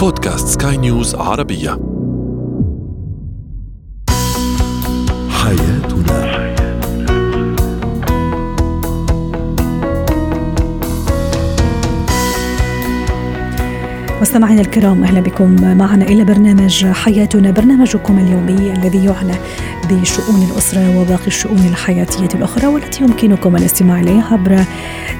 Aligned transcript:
بودكاست 0.00 0.62
سكاي 0.62 0.76
نيوز 0.76 1.14
عربية. 1.14 1.70
حياتنا. 5.30 6.40
مستمعينا 14.20 14.60
الكرام 14.60 15.04
أهلا 15.04 15.20
بكم 15.20 15.76
معنا 15.78 16.04
إلى 16.04 16.24
برنامج 16.24 16.86
حياتنا 16.86 17.50
برنامجكم 17.50 18.18
اليومي 18.18 18.72
الذي 18.72 19.04
يعنى 19.04 19.34
بشؤون 19.92 20.42
الأسرة 20.50 21.00
وباقي 21.00 21.26
الشؤون 21.26 21.66
الحياتية 21.70 22.28
الأخرى 22.34 22.66
والتي 22.66 23.04
يمكنكم 23.04 23.56
الاستماع 23.56 24.00
إليها 24.00 24.28
عبر 24.32 24.64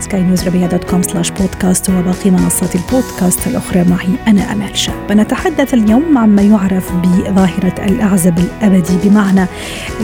Sky 0.01 0.25
Arabia 0.47 0.67
dot 0.67 0.85
com 0.85 1.03
slash 1.03 1.31
بودكاست 1.31 1.91
وباقي 1.91 2.31
منصات 2.31 2.75
البودكاست 2.75 3.47
الأخرى. 3.47 3.85
معي 3.85 4.09
أنا 4.27 4.53
أمال 4.53 4.79
شاب 4.79 5.13
نتحدث 5.13 5.75
اليوم 5.75 6.19
عما 6.19 6.43
يعرف 6.43 6.93
بظاهرة 6.93 7.75
الأعزب 7.85 8.39
الأبدي. 8.39 9.09
بمعنى 9.09 9.47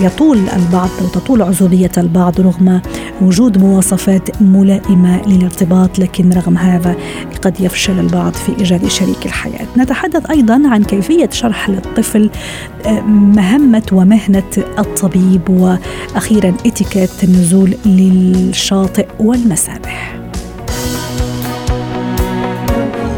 يطول 0.00 0.38
البعض 0.38 0.90
أو 1.00 1.06
تطول 1.06 1.42
عزوبية 1.42 1.92
البعض 1.98 2.40
رغم 2.40 2.80
وجود 3.20 3.58
مواصفات 3.58 4.42
ملائمة 4.42 5.22
للارتباط 5.26 5.98
لكن 5.98 6.32
رغم 6.32 6.58
هذا 6.58 6.96
قد 7.42 7.60
يفشل 7.60 7.98
البعض 7.98 8.32
في 8.32 8.58
إيجاد 8.58 8.86
شريك 8.86 9.26
الحياة. 9.26 9.66
نتحدث 9.76 10.30
أيضا 10.30 10.62
عن 10.64 10.84
كيفية 10.84 11.28
شرح 11.32 11.70
للطفل 11.70 12.30
مهمة 13.06 13.82
ومهنة 13.92 14.55
الطبيب 14.58 15.48
وأخيرا 15.50 16.54
إتيكيت 16.66 17.24
النزول 17.24 17.74
للشاطئ 17.86 19.06
والمسابح. 19.20 20.16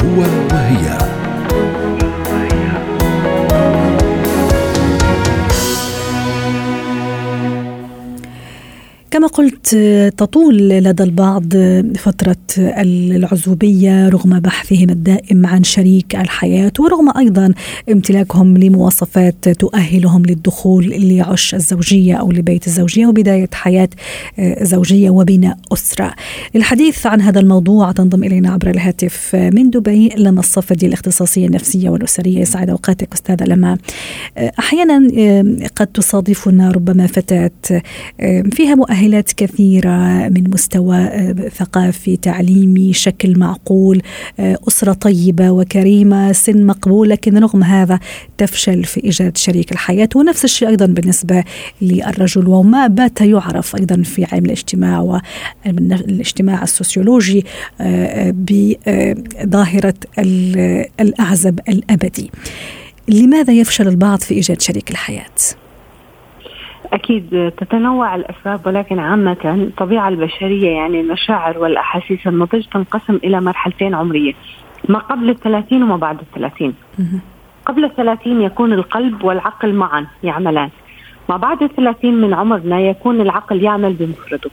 هو 0.05 0.21
وهي. 0.53 1.08
كما 9.11 9.27
قلت 9.27 9.77
تطول 10.17 10.69
لدى 10.69 11.03
البعض 11.03 11.45
فترة 11.97 12.37
العزوبية 12.59 14.09
رغم 14.09 14.41
بحثهم 14.41 14.91
الدائم 14.91 15.47
عن 15.47 15.65
شريك 15.65 16.17
الحياة 16.17 16.73
ورغم 16.79 17.19
أيضا 17.19 17.55
امتلاكهم 17.93 18.57
لمواصفات 18.59 19.49
تؤهلهم 19.49 20.23
للدخول 20.27 20.89
لعش 20.89 21.55
الزوجية 21.55 22.15
أو 22.15 22.33
لبيت 22.33 22.67
الزوجية 22.67 23.07
وبداية 23.07 23.49
حياة 23.53 23.89
زوجية 24.63 25.11
وبناء 25.11 25.59
أسرة. 25.73 26.15
للحديث 26.55 27.07
عن 27.07 27.21
هذا 27.21 27.41
الموضوع 27.41 27.93
تنضم 27.93 28.25
إلينا 28.25 28.51
عبر 28.51 28.71
الهاتف 28.71 29.35
من 29.35 29.71
دبي 29.71 30.09
لما 30.17 30.41
الصفدي 30.41 30.87
الاختصاصية 30.87 31.47
النفسية 31.47 31.91
والأسرية. 31.91 32.41
يسعد 32.41 32.71
أوقاتك 32.71 33.13
أستاذة 33.13 33.45
لما. 33.45 33.79
أحيانا 34.59 35.09
قد 35.77 35.87
تصادفنا 35.87 36.71
ربما 36.71 37.07
فتاة 37.07 37.51
فيها 38.53 38.75
مؤهل 38.75 38.98
مؤهلات 38.99 39.33
كثيرة 39.33 40.29
من 40.29 40.51
مستوى 40.51 40.97
آه، 40.97 41.33
ثقافي 41.33 42.17
تعليمي 42.17 42.93
شكل 42.93 43.39
معقول 43.39 44.03
آه، 44.41 44.59
أسرة 44.69 44.93
طيبة 44.93 45.51
وكريمة 45.51 46.33
سن 46.33 46.67
مقبول 46.67 47.09
لكن 47.09 47.39
رغم 47.39 47.63
هذا 47.65 48.01
تفشل 48.39 48.85
في 48.85 49.05
إيجاد 49.05 49.37
شريك 49.37 49.73
الحياة 49.73 50.09
ونفس 50.17 50.45
الشيء 50.45 50.69
أيضا 50.69 50.87
بالنسبة 50.87 51.45
للرجل 51.83 52.49
وما 52.49 52.87
بات 52.87 53.21
يعرف 53.21 53.77
أيضا 53.77 54.03
في 54.03 54.27
علم 54.33 54.45
الاجتماع 54.45 55.23
والاجتماع 55.67 56.63
السوسيولوجي 56.63 57.45
آه، 57.81 58.35
بظاهرة 58.37 59.95
الأعزب 61.01 61.61
الأبدي 61.69 62.31
لماذا 63.09 63.53
يفشل 63.53 63.89
البعض 63.89 64.21
في 64.21 64.35
إيجاد 64.35 64.61
شريك 64.61 64.91
الحياة؟ 64.91 65.68
أكيد 66.93 67.53
تتنوع 67.57 68.15
الأسباب 68.15 68.67
ولكن 68.67 68.99
عامة 68.99 69.37
الطبيعة 69.45 70.09
البشرية 70.09 70.71
يعني 70.71 71.01
المشاعر 71.01 71.59
والأحاسيس 71.59 72.27
النضج 72.27 72.65
تنقسم 72.67 73.19
إلى 73.25 73.41
مرحلتين 73.41 73.95
عمرية 73.95 74.33
ما 74.89 74.99
قبل 74.99 75.31
الثلاثين 75.31 75.83
وما 75.83 75.97
بعد 75.97 76.19
الثلاثين. 76.21 76.75
قبل 77.67 77.85
الثلاثين 77.85 78.43
يكون 78.43 78.73
القلب 78.73 79.25
والعقل 79.25 79.75
معا 79.75 80.07
يعملان 80.23 80.71
ما 81.29 81.37
بعد 81.37 81.63
الثلاثين 81.63 82.15
من 82.21 82.35
عمرنا 82.35 82.81
يكون 82.81 83.21
العقل 83.21 83.63
يعمل 83.63 83.93
بمفرده. 83.93 84.51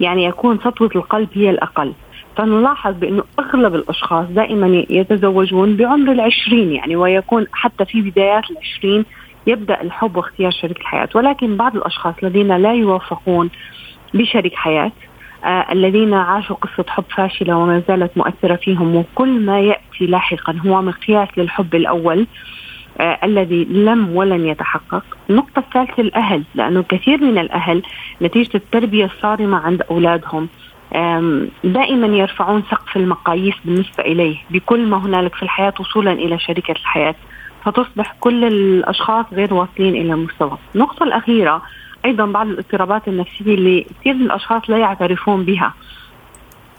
يعني 0.00 0.24
يكون 0.24 0.58
سطوة 0.58 0.90
القلب 0.96 1.28
هي 1.34 1.50
الأقل. 1.50 1.92
فنلاحظ 2.36 2.94
بأنه 2.94 3.22
أغلب 3.38 3.74
الأشخاص 3.74 4.26
دائما 4.28 4.84
يتزوجون 4.90 5.76
بعمر 5.76 6.12
العشرين 6.12 6.72
يعني 6.72 6.96
ويكون 6.96 7.46
حتى 7.52 7.84
في 7.84 8.02
بدايات 8.02 8.50
العشرين 8.50 9.04
يبدأ 9.48 9.82
الحب 9.82 10.16
واختيار 10.16 10.50
شريك 10.50 10.80
الحياة. 10.80 11.08
ولكن 11.14 11.56
بعض 11.56 11.76
الأشخاص 11.76 12.14
الذين 12.22 12.56
لا 12.56 12.72
يوافقون 12.74 13.50
بشريك 14.14 14.54
حياة 14.54 14.92
آه 15.44 15.66
الذين 15.72 16.14
عاشوا 16.14 16.56
قصة 16.56 16.84
حب 16.88 17.04
فاشلة 17.16 17.56
وما 17.56 17.82
زالت 17.88 18.18
مؤثرة 18.18 18.56
فيهم 18.56 18.96
وكل 18.96 19.40
ما 19.40 19.60
يأتي 19.60 20.06
لاحقا 20.06 20.56
هو 20.66 20.82
مقياس 20.82 21.28
للحب 21.36 21.74
الأول 21.74 22.26
آه 23.00 23.18
الذي 23.24 23.64
لم 23.64 24.16
ولن 24.16 24.46
يتحقق. 24.46 25.04
النقطة 25.30 25.58
الثالثة 25.58 26.02
الأهل 26.02 26.42
لأنه 26.54 26.82
كثير 26.82 27.20
من 27.24 27.38
الأهل 27.38 27.82
نتيجة 28.22 28.50
التربية 28.56 29.04
الصارمة 29.04 29.56
عند 29.56 29.82
أولادهم 29.90 30.48
دائما 31.64 32.06
يرفعون 32.06 32.62
سقف 32.70 32.96
المقاييس 32.96 33.54
بالنسبة 33.64 34.04
إليه. 34.04 34.36
بكل 34.50 34.86
ما 34.86 34.96
هنالك 34.96 35.34
في 35.34 35.42
الحياة 35.42 35.74
وصولا 35.80 36.12
إلى 36.12 36.38
شريكة 36.38 36.72
الحياة. 36.72 37.14
فتصبح 37.64 38.16
كل 38.20 38.44
الأشخاص 38.44 39.26
غير 39.32 39.54
واصلين 39.54 39.94
إلى 39.94 40.16
مستوى. 40.16 40.58
النقطة 40.74 41.04
الأخيرة 41.04 41.62
أيضا 42.04 42.26
بعض 42.26 42.46
الاضطرابات 42.46 43.08
النفسية 43.08 43.54
اللي 43.54 43.86
كثير 44.00 44.14
من 44.14 44.22
الأشخاص 44.22 44.70
لا 44.70 44.78
يعترفون 44.78 45.44
بها. 45.44 45.74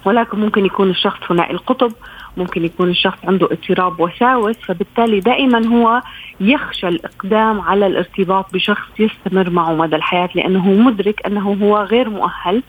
ولكن 0.06 0.40
ممكن 0.40 0.66
يكون 0.66 0.90
الشخص 0.90 1.20
ثنائي 1.28 1.52
القطب، 1.52 1.92
ممكن 2.38 2.66
يكون 2.66 2.90
الشخص 2.90 3.26
عنده 3.26 3.50
اضطراب 3.52 4.00
وساوس، 4.00 4.58
فبالتالي 4.58 5.20
دائما 5.20 5.68
هو 5.68 6.02
يخشى 6.40 6.88
الإقدام 6.88 7.62
على 7.62 7.88
الارتباط 7.88 8.54
بشخص 8.54 8.90
يستمر 9.00 9.50
معه 9.50 9.74
مدى 9.74 9.96
الحياة 9.96 10.30
لأنه 10.36 10.72
مدرك 10.72 11.26
أنه 11.26 11.58
هو 11.62 11.78
غير 11.78 12.10
مؤهل 12.10 12.64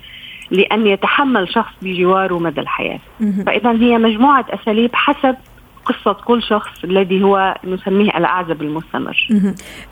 لأن 0.50 0.86
يتحمل 0.86 1.52
شخص 1.52 1.72
بجواره 1.82 2.38
مدى 2.38 2.60
الحياة. 2.60 3.00
فاذا 3.46 3.72
هي 3.72 3.98
مجموعة 3.98 4.44
أساليب 4.50 4.90
حسب 4.94 5.36
قصة 5.90 6.12
كل 6.24 6.42
شخص 6.42 6.84
الذي 6.84 7.22
هو 7.22 7.54
نسميه 7.64 8.18
الأعزب 8.18 8.62
المستمر. 8.62 9.28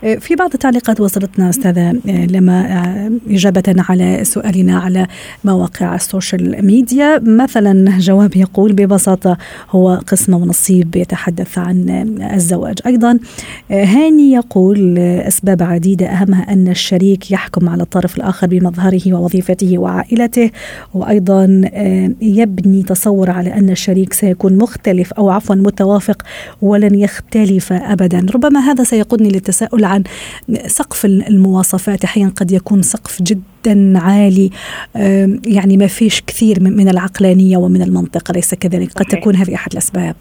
آه، 0.03 0.15
في 0.15 0.35
بعض 0.35 0.49
التعليقات 0.53 1.01
وصلتنا 1.01 1.49
أستاذة 1.49 1.89
آه، 2.09 2.25
لما 2.25 2.61
آه، 2.61 3.11
إجابة 3.33 3.75
على 3.89 4.23
سؤالنا 4.23 4.79
على 4.79 5.07
مواقع 5.43 5.95
ال 5.95 6.05
social 6.05 6.65
media. 6.65 7.19
مثلا 7.19 7.97
جواب 7.99 8.35
يقول 8.35 8.73
ببساطة 8.73 9.37
هو 9.69 10.01
قسم 10.07 10.33
ونصيب 10.33 10.95
يتحدث 10.95 11.57
عن 11.57 11.89
الزواج. 12.33 12.79
أيضا 12.85 13.19
هاني 13.71 14.31
يقول 14.31 14.97
أسباب 14.97 15.63
عديدة. 15.63 16.05
أهمها 16.05 16.53
أن 16.53 16.67
الشريك 16.67 17.31
يحكم 17.31 17.69
على 17.69 17.83
الطرف 17.83 18.17
الآخر 18.17 18.47
بمظهره 18.47 19.13
ووظيفته 19.13 19.77
وعائلته. 19.77 20.51
وأيضا 20.93 21.61
يبني 22.21 22.83
تصور 22.83 23.29
على 23.29 23.53
أن 23.53 23.69
الشريك 23.69 24.13
سيكون 24.13 24.57
مختلف 24.57 25.13
أو 25.13 25.29
عفوا 25.29 25.55
متوافق 25.89 26.21
ولن 26.61 26.95
يختلف 26.95 27.73
ابدا. 27.73 28.25
ربما 28.35 28.59
هذا 28.59 28.83
سيقودني 28.83 29.29
للتساؤل 29.29 29.85
عن 29.85 30.03
سقف 30.65 31.05
المواصفات. 31.05 32.03
أحيانا 32.03 32.31
قد 32.31 32.51
يكون 32.51 32.81
سقف 32.81 33.21
جدا 33.21 33.99
عالي 33.99 34.49
يعني 35.47 35.77
ما 35.77 35.87
فيش 35.87 36.21
كثير 36.21 36.59
من 36.59 36.89
العقلانية 36.89 37.57
ومن 37.57 37.81
المنطق 37.81 38.31
اليس 38.31 38.55
كذلك؟ 38.55 38.93
قد 38.93 39.05
تكون 39.05 39.35
هذه 39.35 39.55
أحد 39.55 39.71
الأسباب. 39.71 40.15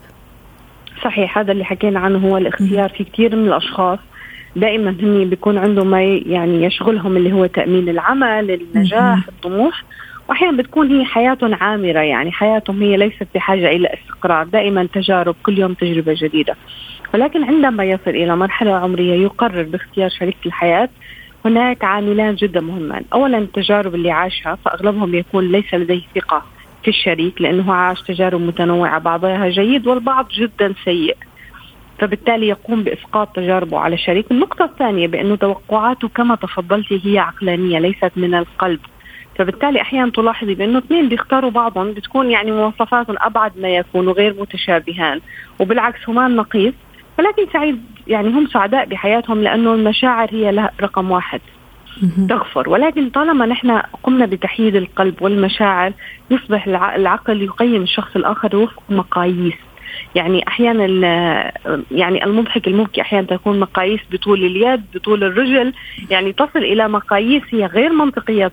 صحيح 1.05 1.39
هذا 1.39 1.53
اللي 1.53 1.65
حكينا 1.65 2.01
عنه 2.01 2.19
هو 2.19 2.37
الاختيار 2.37 2.89
في 2.89 3.04
كثير 3.04 3.37
من 3.37 3.47
الأشخاص. 3.47 3.98
دائما 4.57 4.91
هم 4.91 5.31
بيكون 5.31 5.59
عندهم 5.59 5.91
ما 5.91 6.03
يعني 6.03 6.65
يشغلهم 6.65 7.16
اللي 7.16 7.33
هو 7.33 7.47
تأمين 7.47 7.89
العمل 7.89 8.60
النجاح 8.75 9.28
الطموح. 9.28 9.84
وأحيانا 10.28 10.57
بتكون 10.57 10.91
هي 10.91 11.04
حياتهم 11.04 11.54
عامرة 11.54 12.01
يعني 12.01 12.33
حياتهم 12.33 12.83
هي 12.83 12.97
ليست 12.97 13.27
بحاجة 13.34 13.69
إلى 13.71 13.89
استقرار 13.95 14.47
دائما 14.47 14.89
تجارب 14.92 15.34
كل 15.42 15.59
يوم 15.59 15.75
تجربة 15.75 16.15
جديدة. 16.19 16.57
ولكن 17.15 17.45
عندما 17.45 17.84
يصل 17.84 18.10
إلى 18.10 18.36
مرحلة 18.36 18.72
عمرية 18.72 19.15
يقرر 19.22 19.63
باختيار 19.63 20.09
شريك 20.09 20.36
الحياة 20.47 20.89
هناك 21.45 21.84
عاملان 21.84 22.34
جدا 22.34 22.60
مهمان 22.60 23.04
اولا 23.13 23.39
التجارب 23.39 23.95
اللي 23.95 24.10
عاشها 24.10 24.54
فأغلبهم 24.65 25.15
يكون 25.15 25.53
ليس 25.53 25.75
لديه 25.75 26.03
ثقة 26.15 26.42
في 26.83 26.89
الشريك 26.89 27.41
لأنه 27.41 27.72
عاش 27.72 28.03
تجارب 28.03 28.41
متنوعة 28.41 28.98
بعضها 28.98 29.48
جيد 29.48 29.86
والبعض 29.86 30.28
جدا 30.28 30.75
سيء. 30.84 31.16
فبالتالي 31.98 32.48
يقوم 32.48 32.83
بإسقاط 32.83 33.36
تجاربه 33.36 33.78
على 33.78 33.95
الشريك. 33.95 34.30
النقطة 34.30 34.65
الثانية 34.65 35.07
بأنه 35.07 35.36
توقعاته 35.36 36.09
كما 36.09 36.34
تفضلتي 36.34 37.01
هي 37.04 37.19
عقلانية 37.19 37.78
ليست 37.78 38.13
من 38.16 38.34
القلب. 38.34 38.80
فبالتالي 39.39 39.81
أحيانا 39.81 40.11
تلاحظي 40.11 40.55
بأنه 40.55 40.79
اثنين 40.79 41.09
بيختاروا 41.09 41.51
بعضهم 41.51 41.93
بتكون 41.93 42.31
يعني 42.31 42.53
مواصفاتهم 42.53 43.17
أبعد 43.21 43.53
ما 43.59 43.69
يكون 43.69 44.09
وغير 44.09 44.35
متشابهان 44.41 45.21
وبالعكس 45.59 46.09
هما 46.09 46.29
نقيض 46.29 46.75
ولكن 47.19 47.53
سعيد 47.53 47.83
يعني 48.07 48.29
هم 48.29 48.47
سعداء 48.47 48.87
بحياتهم 48.87 49.43
لأنه 49.43 49.75
المشاعر 49.75 50.29
هي 50.31 50.71
رقم 50.81 51.11
واحد. 51.11 51.41
تغفر. 52.29 52.69
ولكن 52.69 53.11
طالما 53.11 53.47
نحن 53.47 53.83
قمنا 54.03 54.27
بتحييد 54.27 54.77
القلب 54.77 55.23
والمشاعر 55.23 55.93
يصبح 56.31 56.67
العقل 56.67 57.43
يقيم 57.43 57.83
الشخص 57.83 58.17
الآخر 58.17 58.57
وفق 58.57 58.83
مقاييس. 58.91 59.55
يعني 60.15 60.49
أحيانا 60.49 60.87
يعني 61.91 62.25
المضحك 62.25 62.67
المبكي 62.69 63.01
أحيانا 63.01 63.27
تكون 63.27 63.61
مقاييس 63.61 64.01
بطول 64.11 64.45
اليد 64.45 64.83
بطول 64.95 65.25
الرجل. 65.25 65.73
يعني 66.11 66.33
تصل 66.33 66.59
إلى 66.59 66.89
مقاييس 66.89 67.43
هي 67.51 67.67
غير 67.67 67.93
منطقية 67.93 68.49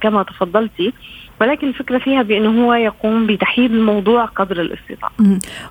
كما 0.00 0.22
تفضلتي. 0.22 0.92
ولكن 1.40 1.68
الفكرة 1.68 1.98
فيها 1.98 2.22
بأنه 2.22 2.64
هو 2.64 2.74
يقوم 2.74 3.26
بتحييد 3.26 3.70
الموضوع 3.70 4.24
قدر 4.24 4.60
الاستطاعة. 4.60 5.12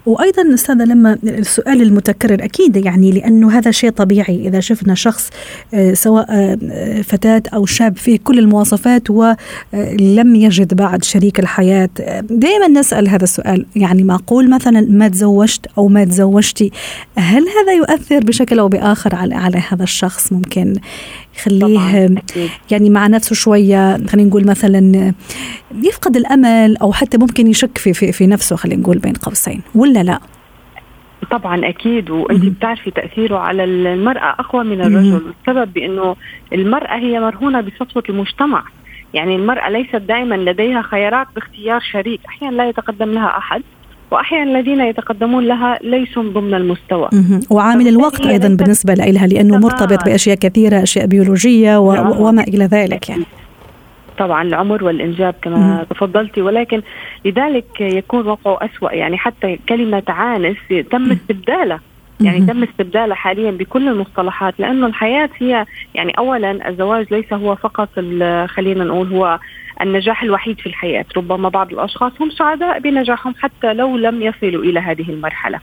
وأيضا 0.05 0.53
أستاذة 0.53 0.83
لما 0.83 1.17
السؤال 1.23 1.81
المتكرر 1.81 2.43
أكيد 2.43 2.85
يعني 2.85 3.11
لأنه 3.11 3.57
هذا 3.57 3.71
شيء 3.71 3.89
طبيعي 3.89 4.47
إذا 4.47 4.59
شفنا 4.59 4.95
شخص 4.95 5.29
آه، 5.73 5.93
سواء 5.93 6.25
آه، 6.29 7.01
فتاة 7.01 7.43
أو 7.53 7.65
شاب 7.65 7.97
فيه 7.97 8.19
كل 8.23 8.39
المواصفات 8.39 9.09
ولم 9.09 10.35
يجد 10.35 10.73
بعد 10.73 11.03
شريك 11.03 11.39
الحياة. 11.39 11.89
دائما 12.21 12.67
نسأل 12.67 13.07
هذا 13.07 13.23
السؤال 13.23 13.65
يعني 13.75 14.03
معقول 14.03 14.49
مثلا 14.49 14.87
ما 14.89 15.07
تزوجت 15.07 15.67
أو 15.77 15.87
ما 15.87 16.03
تزوجتي؟ 16.03 16.71
هل 17.17 17.45
هذا 17.47 17.73
يؤثر 17.73 18.19
بشكل 18.19 18.69
بآخر 18.69 19.15
على, 19.15 19.35
على 19.35 19.61
هذا 19.69 19.83
الشخص 19.83 20.33
ممكن؟ 20.33 20.73
يخليه 21.35 22.15
يعني 22.71 22.89
مع 22.89 23.07
نفسه 23.07 23.35
شوية 23.35 23.97
خلينا 24.07 24.29
نقول 24.29 24.47
مثلا 24.47 25.13
يفقد 25.83 26.15
الأمل 26.15 26.77
أو 26.77 26.93
حتى 26.93 27.17
ممكن 27.17 27.47
يشك 27.47 27.77
في, 27.77 27.93
في, 27.93 28.11
في 28.11 28.27
نفسه 28.27 28.55
خلينا 28.55 28.81
نقول 28.81 28.97
بين 28.97 29.13
قوسين 29.13 29.61
ولا 29.75 30.03
لا؟ 30.03 30.19
طبعا 31.31 31.69
أكيد. 31.69 32.09
وأنت 32.09 32.45
بتعرفي 32.45 32.91
تأثيره 32.91 33.37
على 33.37 33.63
المرأة 33.63 34.35
أقوى 34.39 34.63
من 34.63 34.81
الرجل 34.81 35.33
السبب 35.39 35.73
بأنه 35.73 36.15
المرأة 36.53 36.95
هي 36.95 37.19
مرهونة 37.19 37.61
بسطوه 37.61 38.03
المجتمع. 38.09 38.63
يعني 39.13 39.35
المرأة 39.35 39.69
ليست 39.69 39.95
دائما 39.95 40.35
لديها 40.35 40.81
خيارات 40.81 41.27
باختيار 41.35 41.79
شريك 41.79 42.19
أحيانا 42.27 42.55
لا 42.55 42.69
يتقدم 42.69 43.11
لها 43.11 43.37
أحد. 43.37 43.63
وأحيانا 44.15 44.59
الذين 44.59 44.81
يتقدمون 44.81 45.45
لها 45.45 45.79
ليسوا 45.83 46.23
ضمن 46.23 46.53
المستوى. 46.53 47.09
وعامل 47.49 47.87
الوقت 47.87 48.25
أيضا 48.25 48.47
بالنسبة 48.47 48.93
لها 48.93 49.27
لأنه 49.27 49.57
مرتبط 49.57 50.05
بأشياء 50.05 50.35
كثيرة 50.35 50.83
أشياء 50.83 51.05
بيولوجية 51.05 51.77
و... 51.79 51.93
نعم. 51.93 52.21
وما 52.21 52.43
إلى 52.43 52.65
ذلك 52.65 53.09
يعني. 53.09 53.23
طبعا 54.17 54.41
العمر 54.41 54.83
والإنجاب 54.83 55.35
كما 55.41 55.57
مم. 55.57 55.83
تفضلتي 55.89 56.41
ولكن 56.41 56.81
لذلك 57.25 57.81
يكون 57.81 58.27
وقعه 58.27 58.57
أسوأ 58.65 58.91
يعني. 58.91 59.17
حتى 59.17 59.59
كلمة 59.69 60.03
عانس 60.07 60.57
تم 60.91 61.11
استبدالها 61.11 61.79
يعني 62.19 62.41
تم 62.41 62.63
استبدالها 62.63 63.15
حاليا 63.15 63.51
بكل 63.51 63.87
المصطلحات 63.87 64.53
لأنه 64.59 64.87
الحياة 64.87 65.29
هي 65.37 65.65
يعني 65.95 66.11
اولا 66.17 66.69
الزواج 66.69 67.13
ليس 67.13 67.33
هو 67.33 67.55
فقط 67.55 67.89
خلينا 68.45 68.83
نقول 68.83 69.13
هو 69.13 69.39
النجاح 69.81 70.23
الوحيد 70.23 70.59
في 70.59 70.65
الحياة، 70.67 71.05
ربما 71.17 71.49
بعض 71.49 71.73
الأشخاص 71.73 72.11
هم 72.21 72.29
سعداء 72.29 72.79
بنجاحهم 72.79 73.35
حتى 73.39 73.73
لو 73.73 73.97
لم 73.97 74.21
يصلوا 74.21 74.63
إلى 74.63 74.79
هذه 74.79 75.09
المرحلة. 75.09 75.59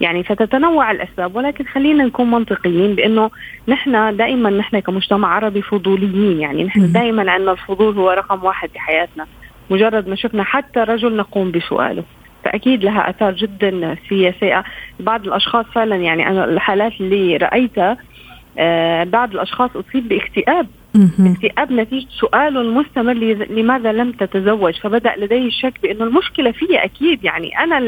يعني 0.00 0.22
فتتنوع 0.22 0.90
الأسباب 0.90 1.36
ولكن 1.36 1.64
خلينا 1.64 2.04
نكون 2.04 2.30
منطقيين 2.30 2.94
بأنه 2.94 3.30
نحن 3.68 4.16
دائما 4.16 4.50
نحن 4.50 4.78
كمجتمع 4.78 5.34
عربي 5.34 5.62
فضوليين. 5.62 6.40
يعني 6.40 6.64
نحن 6.64 6.92
دائما 6.92 7.30
عندنا 7.30 7.52
الفضول 7.52 7.94
هو 7.96 8.10
رقم 8.10 8.44
واحد 8.44 8.68
بحياتنا 8.74 9.26
مجرد 9.70 10.08
ما 10.08 10.16
شفنا 10.16 10.44
حتى 10.44 10.80
رجل 10.80 11.16
نقوم 11.16 11.50
بسؤاله. 11.50 12.04
فأكيد 12.44 12.84
لها 12.84 13.10
آثار 13.10 13.32
جدا 13.32 13.96
سياسية. 14.08 14.64
بعض 15.00 15.26
الأشخاص 15.26 15.66
فعلا 15.74 15.96
يعني 15.96 16.28
أنا 16.28 16.44
الحالات 16.44 16.92
اللي 17.00 17.36
رأيتها 17.36 17.96
آه 18.58 19.04
بعض 19.04 19.30
الأشخاص 19.34 19.70
أصيب 19.76 20.08
باكتئاب. 20.08 20.66
اكتئاب 21.20 21.72
نتيجة 21.72 22.06
سؤاله 22.20 22.60
المستمر 22.60 23.12
لماذا 23.50 23.92
لم 23.92 24.12
تتزوج؟ 24.12 24.74
فبدأ 24.74 25.16
لديه 25.16 25.46
الشك 25.46 25.74
بأنه 25.82 26.04
المشكلة 26.04 26.50
في 26.50 26.84
أكيد 26.84 27.24
يعني 27.24 27.58
أنا 27.58 27.78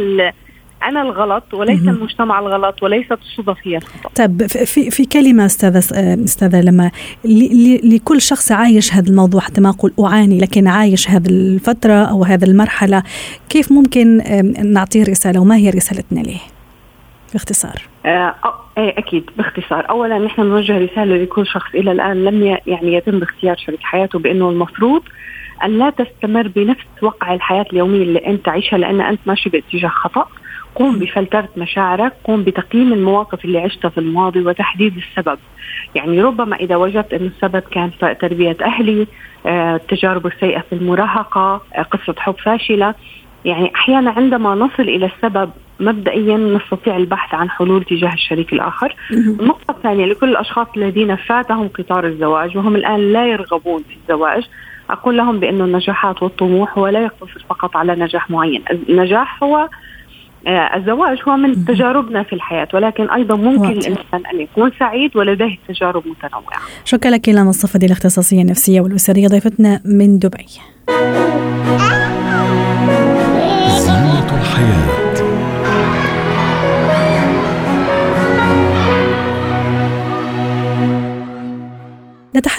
أنا 0.83 1.03
الغلط 1.03 1.55
وليس 1.55 1.83
مم. 1.83 1.89
المجتمع 1.89 2.39
الغلط 2.39 2.83
وليست 2.83 3.13
الصدف 3.13 3.57
هي 3.63 3.77
الخطا 3.77 4.11
طيب 4.17 4.47
في 4.47 4.91
في 4.91 5.05
كلمة 5.05 5.47
أستاذة 5.47 5.79
أستاذة 6.25 6.61
لما 6.61 6.91
لكل 7.85 8.21
شخص 8.21 8.53
عايش 8.53 8.95
هذا 8.95 9.11
الموضوع 9.11 9.41
حتى 9.41 9.61
ما 9.61 9.69
أقول 9.69 9.93
أعاني 10.01 10.39
لكن 10.39 10.67
عايش 10.67 11.11
هذه 11.11 11.27
الفترة 11.27 11.93
أو 11.93 12.25
هذه 12.25 12.45
المرحلة 12.45 13.03
كيف 13.49 13.73
ممكن 13.73 14.23
نعطيه 14.73 15.05
رسالة 15.05 15.41
وما 15.41 15.57
هي 15.57 15.71
رسالتنا 15.71 16.21
له 16.21 16.41
باختصار. 17.35 17.83
آه 18.07 18.35
إيه 18.79 18.99
أكيد 18.99 19.31
باختصار. 19.37 19.91
اولا 19.91 20.19
نحن 20.19 20.43
نوجه 20.43 20.79
رسالة 20.79 21.17
لكل 21.17 21.47
شخص 21.47 21.75
إلى 21.75 21.93
الآن 21.93 22.25
لم 22.25 22.59
يعني 22.67 22.95
يتم 22.95 23.23
اختيار 23.23 23.57
شريك 23.57 23.81
حياته 23.83 24.19
بأنه 24.19 24.51
المفروض 24.51 25.03
أن 25.65 25.79
لا 25.79 25.91
تستمر 25.91 26.49
بنفس 26.49 26.85
وقع 27.03 27.35
الحياة 27.35 27.67
اليومية 27.73 28.03
اللي 28.03 28.27
أنت 28.27 28.45
تعيشها 28.45 28.79
لأن 28.79 29.01
أنت 29.01 29.21
ماشي 29.27 29.49
باتجاه 29.51 29.89
خطأ. 29.89 30.29
قوم 30.75 30.99
بفلترة 30.99 31.49
مشاعرك 31.57 32.13
قوم 32.25 32.43
بتقييم 32.43 32.93
المواقف 32.93 33.45
اللي 33.45 33.59
عشتها 33.59 33.89
في 33.89 33.99
الماضي 33.99 34.41
وتحديد 34.41 34.97
السبب. 34.97 35.39
يعني 35.95 36.23
ربما 36.23 36.57
إذا 36.57 36.77
وجدت 36.77 37.13
أن 37.15 37.27
السبب 37.27 37.63
كان 37.71 37.91
تربية 38.21 38.57
أهلي 38.63 39.07
آه، 39.47 39.77
التجارب 39.77 40.27
السيئة 40.27 40.61
في 40.61 40.73
المراهقة 40.73 41.61
آه، 41.75 41.83
قصة 41.83 42.15
حب 42.19 42.35
فاشلة. 42.45 42.95
يعني 43.45 43.75
أحيانا 43.75 44.11
عندما 44.11 44.55
نصل 44.55 44.83
إلى 44.83 45.07
السبب 45.17 45.51
مبدئيا 45.81 46.37
نستطيع 46.37 46.97
البحث 46.97 47.35
عن 47.35 47.51
حلول 47.51 47.85
تجاه 47.85 48.13
الشريك 48.13 48.53
الآخر. 48.53 48.97
النقطة 49.11 49.71
الثانية 49.71 50.07
لكل 50.07 50.29
الأشخاص 50.29 50.67
الذين 50.77 51.17
فاتهم 51.17 51.69
قطار 51.69 52.07
الزواج 52.07 52.57
وهم 52.57 52.77
الآن 52.77 53.13
لا 53.13 53.27
يرغبون 53.27 53.83
في 53.83 53.97
الزواج 54.03 54.45
أقول 54.91 55.17
لهم 55.17 55.41
بأن 55.41 55.61
النجاحات 55.61 56.23
والطموح 56.23 56.79
هو 56.79 56.89
لا 56.89 57.03
يقتصر 57.03 57.45
فقط 57.49 57.77
على 57.77 57.95
نجاح 57.95 58.31
معين. 58.31 58.63
النجاح 58.89 59.43
هو 59.43 59.69
آه، 60.47 60.77
الزواج 60.77 61.19
هو 61.29 61.37
من 61.37 61.65
تجاربنا 61.65 62.23
في 62.23 62.33
الحياة 62.33 62.69
ولكن 62.75 63.11
أيضا 63.11 63.37
ممكن 63.37 63.71
الإنسان 63.71 64.27
أن 64.33 64.41
يكون 64.41 64.71
سعيد 64.79 65.17
ولديه 65.17 65.57
تجارب 65.69 66.03
متنوعة. 66.09 66.61
شكرا 66.85 67.11
لك 67.11 67.29
إلى 67.29 67.45
مصطفى 67.45 67.87
الاختصاصية 67.87 68.43
النفسية 68.43 68.81
والأسرية 68.81 69.29
ضيفتنا 69.29 69.81
من 69.85 70.19
دبي. 70.19 70.47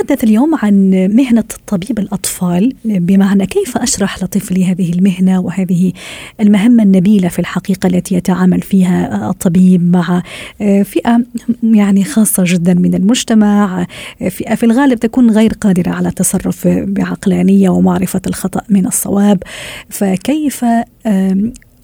نتحدث 0.05 0.23
اليوم 0.23 0.55
عن 0.55 0.89
مهنة 1.13 1.43
طبيب 1.67 1.99
الأطفال. 1.99 2.73
بمعنى 2.85 3.45
كيف 3.45 3.77
أشرح 3.77 4.23
لطفلي 4.23 4.65
هذه 4.65 4.93
المهنة 4.93 5.39
وهذه 5.39 5.93
المهمة 6.41 6.83
النبيلة 6.83 7.27
في 7.27 7.39
الحقيقة 7.39 7.87
التي 7.87 8.15
يتعامل 8.15 8.61
فيها 8.61 9.29
الطبيب 9.29 9.91
مع 9.91 10.23
فئة 10.59 11.21
يعني 11.63 12.03
خاصة 12.03 12.43
جدا 12.47 12.73
من 12.73 12.95
المجتمع 12.95 13.87
فئة 14.29 14.55
في 14.55 14.65
الغالب 14.65 14.99
تكون 14.99 15.31
غير 15.31 15.53
قادرة 15.53 15.89
على 15.91 16.07
التصرف 16.07 16.67
بعقلانية 16.67 17.69
ومعرفة 17.69 18.21
الخطأ 18.27 18.61
من 18.69 18.85
الصواب. 18.85 19.43
فكيف 19.89 20.65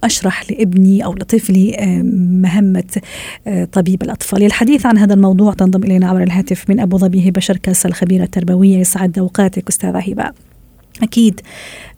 أشرح 0.03 0.51
لابني 0.51 1.05
أو 1.05 1.13
لطفلي 1.13 1.75
آه، 1.79 2.01
مهمة 2.41 3.01
آه، 3.47 3.65
طبيب 3.65 4.03
الأطفال. 4.03 4.43
الحديث 4.43 4.85
عن 4.85 4.97
هذا 4.97 5.13
الموضوع 5.13 5.53
تنضم 5.53 5.83
إلينا 5.83 6.09
عبر 6.09 6.23
الهاتف 6.23 6.69
من 6.69 6.79
أبو 6.79 6.97
ظبي 6.97 7.29
هبة 7.29 7.39
شركس 7.41 7.85
الخبيرة 7.85 8.23
التربوية 8.23 8.77
يسعد 8.77 9.19
أوقاتك 9.19 9.67
أستاذة 9.67 9.99
هبة. 9.99 10.31
أكيد 11.03 11.41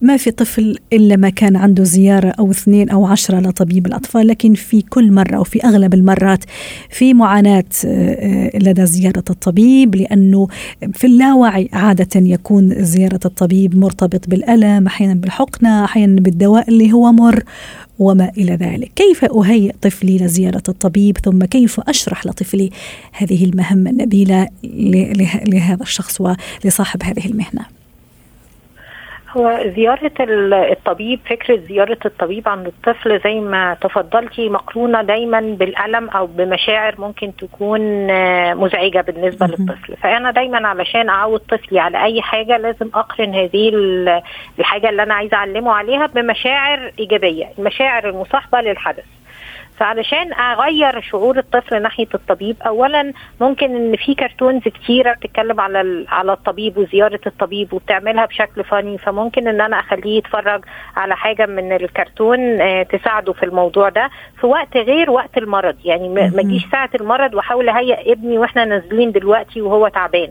ما 0.01 0.17
في 0.17 0.31
طفل 0.31 0.77
إلا 0.93 1.15
ما 1.15 1.29
كان 1.29 1.55
عنده 1.55 1.83
زيارة 1.83 2.29
أو 2.39 2.51
اثنين 2.51 2.89
أو 2.89 3.05
عشرة 3.05 3.39
لطبيب 3.39 3.85
الأطفال 3.87 4.27
لكن 4.27 4.53
في 4.53 4.81
كل 4.81 5.11
مرة 5.11 5.35
أو 5.35 5.43
في 5.43 5.63
أغلب 5.63 5.93
المرات 5.93 6.43
في 6.89 7.13
معاناة 7.13 7.63
آه، 7.85 8.57
لدى 8.57 8.85
زيارة 8.85 9.23
الطبيب 9.29 9.95
لأنه 9.95 10.47
في 10.93 11.07
اللاوعي 11.07 11.69
عادة 11.73 12.07
يكون 12.15 12.83
زيارة 12.83 13.19
الطبيب 13.25 13.77
مرتبط 13.77 14.29
بالألم 14.29 14.87
أحيانا 14.87 15.13
بالحقنة 15.13 15.83
أحيانا 15.85 16.21
بالدواء 16.21 16.69
اللي 16.69 16.91
هو 16.91 17.11
مر. 17.11 17.43
وما 17.99 18.31
إلى 18.37 18.53
ذلك. 18.53 18.91
كيف 18.95 19.25
أهيئ 19.25 19.71
طفلي 19.81 20.17
لزيارة 20.17 20.63
الطبيب 20.69 21.17
ثم 21.17 21.45
كيف 21.45 21.79
أشرح 21.79 22.25
لطفلي 22.25 22.69
هذه 23.11 23.45
المهمة 23.45 23.89
النبيلة 23.89 24.47
لهذا 25.47 25.83
الشخص 25.83 26.21
ولصاحب 26.21 27.03
هذه 27.03 27.25
المهنة؟ 27.25 27.82
هو 29.37 29.63
زيارة 29.75 30.11
الطبيب 30.71 31.19
فكرة 31.29 31.57
زيارة 31.57 31.97
الطبيب 32.05 32.47
عند 32.49 32.67
الطفل 32.67 33.19
زي 33.23 33.39
ما 33.39 33.73
تفضلتي 33.81 34.49
مقرونة 34.49 35.01
دايما 35.01 35.39
بالألم 35.41 36.09
أو 36.09 36.25
بمشاعر 36.27 36.95
ممكن 37.01 37.35
تكون 37.35 38.09
آه، 38.11 38.53
مزعجة 38.53 39.01
بالنسبة 39.01 39.45
للطفل. 39.45 39.95
فأنا 39.97 40.31
دايما 40.31 40.67
علشان 40.67 41.09
أعود 41.09 41.39
طفلي 41.39 41.79
على 41.79 42.03
أي 42.03 42.21
حاجة 42.21 42.57
لازم 42.57 42.89
أقرن 42.93 43.35
هذه 43.35 43.71
الحاجة 44.59 44.89
اللي 44.89 45.03
أنا 45.03 45.13
عايزة 45.13 45.37
أعلمه 45.37 45.71
عليها 45.73 46.05
بمشاعر 46.07 46.91
إيجابية 46.99 47.45
المشاعر 47.59 48.09
المصاحبة 48.09 48.61
للحدث. 48.61 49.05
فعلشان 49.77 50.33
أغير 50.33 51.01
شعور 51.01 51.37
الطفل 51.37 51.81
ناحية 51.81 52.07
الطبيب 52.13 52.55
اولا 52.61 53.13
ممكن 53.41 53.75
إن 53.75 53.95
في 53.95 54.15
كرتونز 54.15 54.63
كتيرة 54.63 55.13
بتتكلم 55.13 55.59
على 55.61 56.05
على 56.09 56.33
الطبيب 56.33 56.77
وزيارة 56.77 57.19
الطبيب 57.27 57.73
وبتعملها 57.73 58.25
بشكل 58.25 58.63
فاني 58.63 58.97
فممكن 58.97 59.47
إن 59.47 59.61
أنا 59.61 59.79
أخليه 59.79 60.17
يتفرج 60.17 60.65
على 60.95 61.15
حاجة 61.15 61.45
من 61.45 61.71
الكرتون 61.73 62.61
آه، 62.61 62.83
تساعده 62.83 63.33
في 63.33 63.43
الموضوع 63.43 63.89
ده 63.89 64.09
في 64.41 64.47
وقت 64.47 64.77
غير 64.77 65.11
وقت 65.11 65.37
المرض. 65.37 65.75
يعني 65.85 66.09
ما 66.09 66.27
تجيش 66.43 66.65
ساعة 66.71 66.89
المرض 66.95 67.33
وأحاول 67.33 67.69
أهيئ 67.69 68.11
ابني 68.11 68.37
وإحنا 68.37 68.65
نازلين 68.65 69.11
دلوقتي 69.11 69.61
وهو 69.61 69.87
تعبان. 69.87 70.29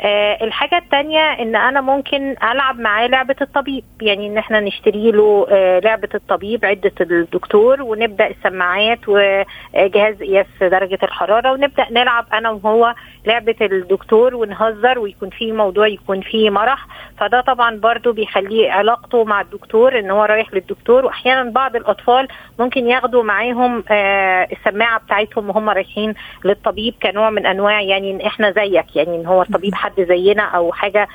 آه 0.00 0.38
الحاجة 0.44 0.78
التانية 0.78 1.20
إن 1.20 1.56
أنا 1.56 1.80
ممكن 1.80 2.34
ألعب 2.42 2.78
معاه 2.80 3.06
لعبة 3.06 3.36
الطبيب. 3.40 3.84
يعني 4.02 4.26
إن 4.26 4.38
إحنا 4.38 4.60
نشتري 4.60 5.10
له 5.10 5.46
آه 5.50 5.78
لعبة 5.78 6.08
الطبيب 6.14 6.64
عدة 6.64 6.92
الدكتور 7.00 7.82
ونبدأ 7.82 8.26
السماعات 8.26 9.08
وجهاز 9.08 10.22
قياس 10.22 10.46
درجة 10.60 10.98
الحرارة 11.02 11.52
ونبدأ 11.52 11.86
نلعب 11.90 12.26
أنا 12.32 12.50
وهو 12.50 12.94
لعبة 13.26 13.54
الدكتور 13.62 14.34
ونهزر 14.34 14.98
ويكون 14.98 15.30
في 15.30 15.52
موضوع 15.52 15.86
يكون 15.86 16.20
فيه 16.20 16.50
مرح. 16.50 16.86
فده 17.18 17.40
طبعا 17.40 17.76
برضو 17.76 18.12
بيخليه 18.12 18.70
علاقته 18.70 19.24
مع 19.24 19.40
الدكتور 19.40 19.98
إن 19.98 20.10
هو 20.10 20.24
رايح 20.24 20.54
للدكتور. 20.54 21.04
واحيانا 21.04 21.50
بعض 21.50 21.76
الأطفال 21.76 22.28
ممكن 22.58 22.86
ياخدوا 22.86 23.22
معاهم 23.22 23.84
آه 23.90 24.48
السماعة 24.52 25.00
بتاعتهم 25.00 25.48
وهم 25.50 25.70
رايحين 25.70 26.14
للطبيب 26.44 26.94
كنوع 27.02 27.30
من 27.30 27.46
أنواع 27.46 27.80
يعني 27.80 28.10
إن 28.10 28.20
إحنا 28.20 28.50
زيك 28.50 28.96
يعني 28.96 29.16
إن 29.16 29.26
هو 29.26 29.42
الطبيب 29.42 29.74
حد 29.74 30.00
زينا 30.00 30.42
أو 30.42 30.72
حاجة 30.72 31.08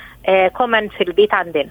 كومن 0.53 0.83
آه، 0.83 0.89
في 0.97 1.03
البيت 1.03 1.33
عندنا. 1.33 1.69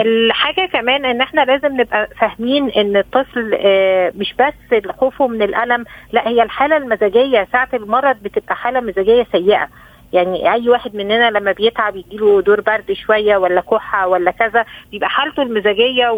الحاجة 0.00 0.66
كمان 0.72 1.04
إن 1.04 1.20
إحنا 1.20 1.40
لازم 1.40 1.80
نبقى 1.80 2.08
فاهمين 2.18 2.70
إن 2.70 2.96
الطفل 2.96 3.54
آه، 3.60 4.12
مش 4.16 4.34
بس 4.38 4.82
خوفه 4.96 5.26
من 5.26 5.42
الألم 5.42 5.84
لأ 6.12 6.28
هي 6.28 6.42
الحالة 6.42 6.76
المزاجية. 6.76 7.48
ساعة 7.52 7.68
المرض 7.74 8.16
بتبقى 8.22 8.56
حالة 8.56 8.80
مزاجية 8.80 9.26
سيئة. 9.32 9.68
يعني 10.12 10.52
أي 10.52 10.68
واحد 10.68 10.94
مننا 10.96 11.30
لما 11.30 11.52
بيتعب 11.52 11.96
يجيله 11.96 12.42
دور 12.42 12.60
برد 12.60 12.92
شوية 12.92 13.36
ولا 13.36 13.60
كحة 13.60 14.06
ولا 14.08 14.30
كذا 14.30 14.64
بيبقى 14.90 15.10
حالته 15.10 15.42
المزاجية 15.42 16.10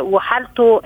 وحالته 0.00 0.80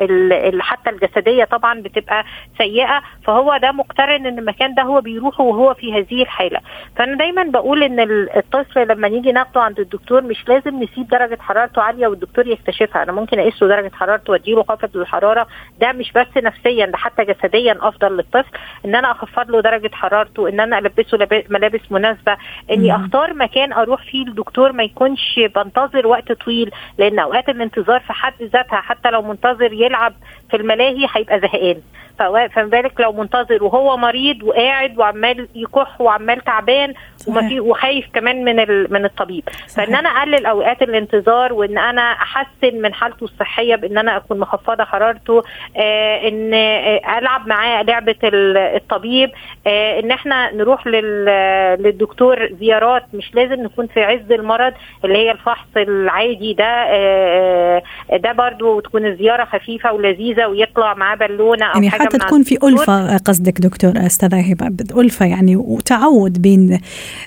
حتى 0.61 0.91
الجسدية 0.91 1.45
طبعا 1.45 1.81
بتبقى 1.81 2.25
سيئة 2.59 3.03
فهو 3.25 3.57
ده 3.57 3.73
مقترن 3.73 4.27
إن 4.27 4.39
المكان 4.39 4.75
ده 4.75 4.83
هو 4.83 5.01
بيروحه 5.01 5.45
وهو 5.45 5.75
في 5.75 5.93
هذه 5.95 6.23
الحالة. 6.23 6.61
فأنا 6.97 7.17
دايما 7.17 7.43
بقول 7.43 7.83
إن 7.83 8.01
الطفل 8.37 8.89
لما 8.89 9.09
نيجي 9.09 9.33
ناخده 9.33 9.61
عند 9.63 9.81
الدكتور 9.81 10.23
مش 10.23 10.49
لازم 10.49 10.83
نسيب 10.83 11.09
درجة 11.09 11.39
حرارته 11.41 11.83
عالية 11.83 12.07
والدكتور 12.07 12.47
يكتشفها. 12.47 13.03
أنا 13.03 13.13
ممكن 13.13 13.39
أقيس 13.39 13.63
له 13.63 13.69
درجة 13.69 13.91
حرارته 13.95 14.31
وأديله 14.33 14.63
خافض 14.63 14.97
للحراره 14.97 15.47
ده 15.81 15.93
مش 15.93 16.13
بس 16.13 16.27
نفسيا 16.37 16.87
ده 16.87 16.97
حتى 16.97 17.25
جسديا 17.25 17.79
أفضل 17.81 18.17
للطفل. 18.17 18.51
إن 18.85 18.95
أنا 18.95 19.11
أخفض 19.11 19.51
له 19.51 19.61
درجة 19.61 19.91
حرارته 19.95 20.49
إن 20.49 20.61
أنا 20.61 20.79
ألبسه 20.79 21.19
ملابس 21.51 21.81
مناسبة 21.93 22.37
اني 22.71 22.97
اختار 22.97 23.35
مكان 23.35 23.73
أروح 23.73 24.03
فيه 24.11 24.27
الدكتور 24.27 24.73
ما 24.73 24.83
يكونش 24.83 25.41
بنتظر 25.55 26.07
وقت 26.07 26.33
طويل 26.33 26.71
لأن 26.99 27.19
اوقات 27.19 27.49
الانتظار 27.49 28.01
في 28.01 28.13
حد 28.13 28.43
ذاتها 28.43 28.81
حتى 28.81 29.11
لو 29.11 29.23
منتظر 29.23 29.73
يلعب 29.73 30.15
في 30.53 30.57
الملاهي 30.57 31.07
هيبقى 31.15 31.41
زهقان. 31.41 31.77
فما 32.19 32.49
بالك 32.57 33.01
لو 33.01 33.13
منتظر 33.13 33.65
وهو 33.65 33.97
مريض 33.97 34.43
وقاعد 34.43 34.99
وعمال 34.99 35.49
يكح 35.55 36.01
وعمال 36.01 36.41
تعبان 36.41 36.95
وما 37.29 37.49
في 37.49 37.61
وخايف 37.61 38.07
كمان 38.15 38.45
من 38.45 38.57
من 38.93 39.05
الطبيب. 39.05 39.45
صحيح. 39.67 39.87
فإن 39.87 39.95
أنا 39.97 40.09
أقلل 40.09 40.47
أوقات 40.47 40.83
الانتظار 40.83 41.53
وإن 41.53 41.79
أنا 41.79 42.03
أحسن 42.13 42.75
من 42.83 42.95
حالته 42.95 43.25
الصحية 43.25 43.77
بإن 43.77 43.99
أنا 43.99 44.17
أكون 44.17 44.39
مخفضة 44.39 44.85
حرارته 44.85 45.43
آه 45.77 46.29
إن 46.29 46.55
آه 46.55 47.19
ألعب 47.19 47.47
معاه 47.49 47.83
لعبة 47.83 48.15
الطبيب 48.25 49.31
آه 49.67 50.01
إن 50.01 50.11
إحنا 50.11 50.53
نروح 50.55 50.87
للدكتور 50.87 52.49
زيارات 52.53 53.05
مش 53.15 53.35
لازم 53.35 53.63
نكون 53.63 53.87
في 53.87 54.03
عز 54.05 54.33
المرض 54.33 54.73
اللي 55.05 55.19
هي 55.19 55.31
الفحص 55.31 55.67
العادي 55.77 56.55
ده 56.55 56.65
آه, 56.65 57.83
آه، 58.13 58.17
ده 58.17 58.33
برضو 58.33 58.81
تكون 58.81 59.07
الزيارة 59.07 59.45
خفيفة 59.45 59.93
ولذيذة 59.93 60.42
ويطلع 60.47 60.95
معاه 60.95 61.17
بالونة 61.17 61.67
أو 61.67 61.73
يعني 61.75 61.91
حاجة 61.91 62.03
حتى 62.03 62.19
تكون 62.19 62.43
في 62.43 62.59
ألفة 62.65 63.17
قصدك 63.17 63.61
دكتور 63.61 63.93
أستاذة 63.97 64.51
هبة 64.53 65.01
ألفة 65.01 65.27
يعني 65.27 65.57
وتعود 65.57 66.43
بين 66.43 66.81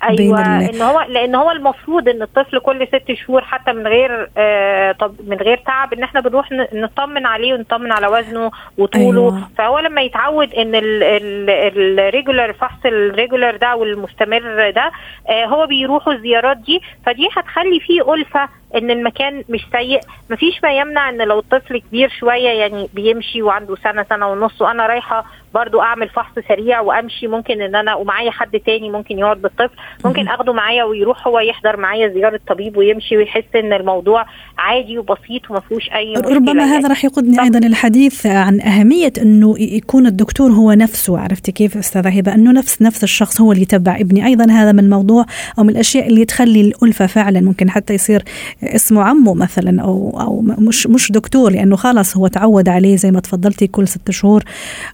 أيوة 0.03 0.15
بين 0.17 0.36
إن 0.75 0.81
هو 0.81 1.05
لأن 1.10 1.36
هو 1.36 1.51
المفروض 1.51 2.10
إن 2.10 2.22
الطفل 2.22 2.60
كل 2.60 2.88
ست 2.88 3.13
شهور 3.25 3.41
حتى 3.41 3.74
من 3.74 3.88
غير 3.88 4.29
آه 4.38 4.91
طب 4.91 5.15
من 5.27 5.38
غير 5.38 5.57
تعب 5.57 5.93
إن 5.93 6.03
إحنا 6.03 6.22
بنروح 6.22 6.51
نطمن 6.74 7.25
عليه 7.25 7.53
ونطمن 7.53 7.91
على 7.91 8.07
وزنه 8.07 8.51
وطوله 8.77 9.22
أيوة. 9.22 9.50
فهو 9.57 9.79
لما 9.79 10.01
يتعود 10.01 10.53
إن 10.53 10.72
ال 10.75 10.98
regular 10.98 12.53
فحص 12.53 12.86
ال 12.85 12.94
regular 12.94 13.55
ده 13.57 13.75
والمستمر 13.75 14.69
ده 14.75 14.91
آه 15.29 15.45
هو 15.45 15.67
بيروحوا 15.67 16.13
الزيارات 16.13 16.57
دي 16.57 16.81
فدي 17.05 17.29
هتخلي 17.38 17.79
فيه 17.79 18.13
ألفة 18.13 18.50
إن 18.75 18.91
المكان 18.91 19.44
مش 19.50 19.65
سيء. 19.72 20.00
مفيش 20.29 20.63
ما 20.63 20.77
يمنع 20.77 21.10
إن 21.10 21.17
لو 21.17 21.39
الطفل 21.39 21.77
كبير 21.77 22.10
شوية 22.20 22.50
يعني 22.50 22.89
بيمشي 22.94 23.41
وعنده 23.41 23.75
سنة 23.84 24.05
سنة 24.10 24.27
ونص 24.27 24.62
وأنا 24.62 24.88
رايحة 24.88 25.25
برضو 25.53 25.82
أعمل 25.82 26.10
فحص 26.10 26.34
سريع 26.48 26.79
وأمشي. 26.79 27.27
ممكن 27.27 27.62
إن 27.62 27.75
أنا 27.75 27.96
ومعايا 27.96 28.32
حد 28.32 28.60
تاني 28.60 28.89
ممكن 28.89 29.20
يقعد 29.20 29.41
بالطفل 29.41 29.75
ممكن 30.05 30.27
آخده 30.27 30.53
معايا 30.53 30.84
ويروح 30.84 31.27
هو 31.27 31.39
يحضر 31.39 31.77
معايا 31.77 32.08
زيارة 32.08 32.39
طبيب 32.48 32.77
ويمشي 32.77 33.17
ويحس 33.17 33.55
إن 33.55 33.74
الموضوع 33.74 34.25
عادي 34.58 34.98
وبسيط 34.98 35.50
وما 35.50 35.60
فيهوش 35.60 35.89
أي 35.96 36.13
مشكلة 36.13 36.36
ربما 36.36 36.63
يعني. 36.63 36.72
هذا 36.72 36.89
راح 36.89 37.05
يقودني 37.05 37.41
أيضا 37.41 37.60
للحديث 37.60 38.25
عن 38.25 38.62
أهمية 38.62 39.13
إنه 39.22 39.55
يكون 39.60 40.05
الدكتور 40.08 40.51
هو 40.51 40.72
نفسه. 40.72 41.20
عرفتي 41.20 41.51
كيف 41.51 41.77
أستاذة 41.77 42.10
هبة؟ 42.17 42.34
إنه 42.36 42.51
نفس 42.51 42.82
نفس 42.82 43.03
الشخص 43.03 43.41
هو 43.41 43.51
اللي 43.51 43.62
يتبع 43.62 43.96
ابني. 43.96 44.25
أيضا 44.25 44.51
هذا 44.51 44.72
من 44.72 44.79
الموضوع 44.79 45.25
أو 45.60 45.63
من 45.63 45.70
الأشياء 45.70 46.08
اللي 46.08 46.25
تخلي 46.25 46.62
الألفة 46.62 47.05
فعلا 47.08 47.41
ممكن 47.41 47.70
حتى 47.70 47.94
يصير 47.94 48.24
اسمه 48.65 49.03
عمه 49.03 49.34
مثلا 49.34 49.81
أو 49.81 50.17
أو 50.19 50.41
مش 50.41 50.88
مش 50.88 51.12
دكتور 51.12 51.51
لأنه 51.51 51.75
خلاص 51.75 52.17
هو 52.17 52.27
تعود 52.27 52.69
عليه 52.69 52.95
زي 52.95 53.12
ما 53.12 53.19
تفضلتي 53.19 53.67
كل 53.67 53.88
ست 53.88 54.12
شهور 54.12 54.43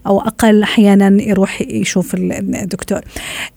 أو 0.08 0.20
أقل 0.20 0.64
أحيانا 0.64 1.22
يروح 1.24 1.62
يشوف 1.62 2.14
الدكتور. 2.14 3.00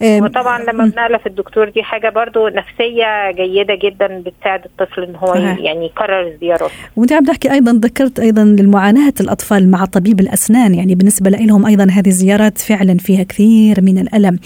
وطبعا 0.02 0.62
لما 0.62 0.85
بنألف 0.87 1.26
الدكتور 1.26 1.68
دي 1.68 1.83
حاجة 1.83 2.09
برضو 2.09 2.49
نفسية 2.49 3.30
جيدة 3.30 3.75
جدا 3.75 4.23
بتساعد 4.26 4.61
الطفل 4.64 5.02
إن 5.02 5.16
هو 5.16 5.35
صحيح. 5.35 5.59
يعني 5.59 5.87
يكرر 5.87 6.28
الزيارات 6.35 6.71
وأنت 6.97 7.12
عم 7.12 7.25
تحكي 7.25 7.52
أيضا 7.52 7.73
ذكرت 7.73 8.21
أيضا 8.21 8.44
للمعاناه 8.44 9.12
الأطفال 9.21 9.71
مع 9.71 9.85
طبيب 9.85 10.21
الأسنان 10.21 10.75
يعني 10.75 10.94
بالنسبة 10.94 11.30
لهم 11.30 11.66
أيضا 11.66 11.85
هذه 11.85 12.09
الزيارات 12.09 12.59
فعلا 12.59 12.99
فيها 12.99 13.23
كثير 13.23 13.80
من 13.80 13.99
الألم. 13.99 14.38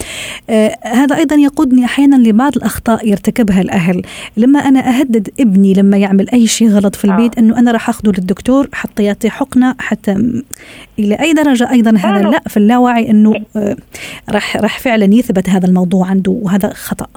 آه 0.49 0.77
هذا 0.83 1.15
أيضا 1.17 1.35
يقودني 1.35 1.85
أحيانا 1.85 2.15
لبعض 2.15 2.55
الأخطاء 2.55 3.07
يرتكبها 3.07 3.61
الأهل. 3.61 4.01
لما 4.37 4.59
أنا 4.59 4.79
أهدد 4.99 5.29
ابني 5.39 5.58
لما 5.65 5.97
يعمل 5.97 6.29
أي 6.29 6.47
شيء 6.47 6.69
غلط 6.69 6.95
في 6.95 7.05
البيت 7.05 7.37
آه. 7.37 7.41
إنه 7.41 7.59
أنا 7.59 7.71
راح 7.71 7.89
أخذه 7.89 8.07
للدكتور 8.07 8.69
حتى 8.73 9.03
يعطي 9.03 9.29
حقنة 9.29 9.75
حتى 9.79 10.41
إلى 10.99 11.15
أي 11.15 11.33
درجة 11.33 11.71
أيضا 11.71 11.97
هذا؟ 11.97 12.29
لا 12.29 12.43
في 12.47 12.57
اللاوعي 12.57 13.09
إنه 13.09 13.35
آه، 13.55 13.75
راح 14.29 14.57
راح 14.57 14.79
فعلا 14.79 15.15
يثبت 15.15 15.49
هذا 15.49 15.65
الموضوع 15.67 16.07
عنده 16.07 16.31
وهذا 16.31 16.73
خطأ. 16.73 17.07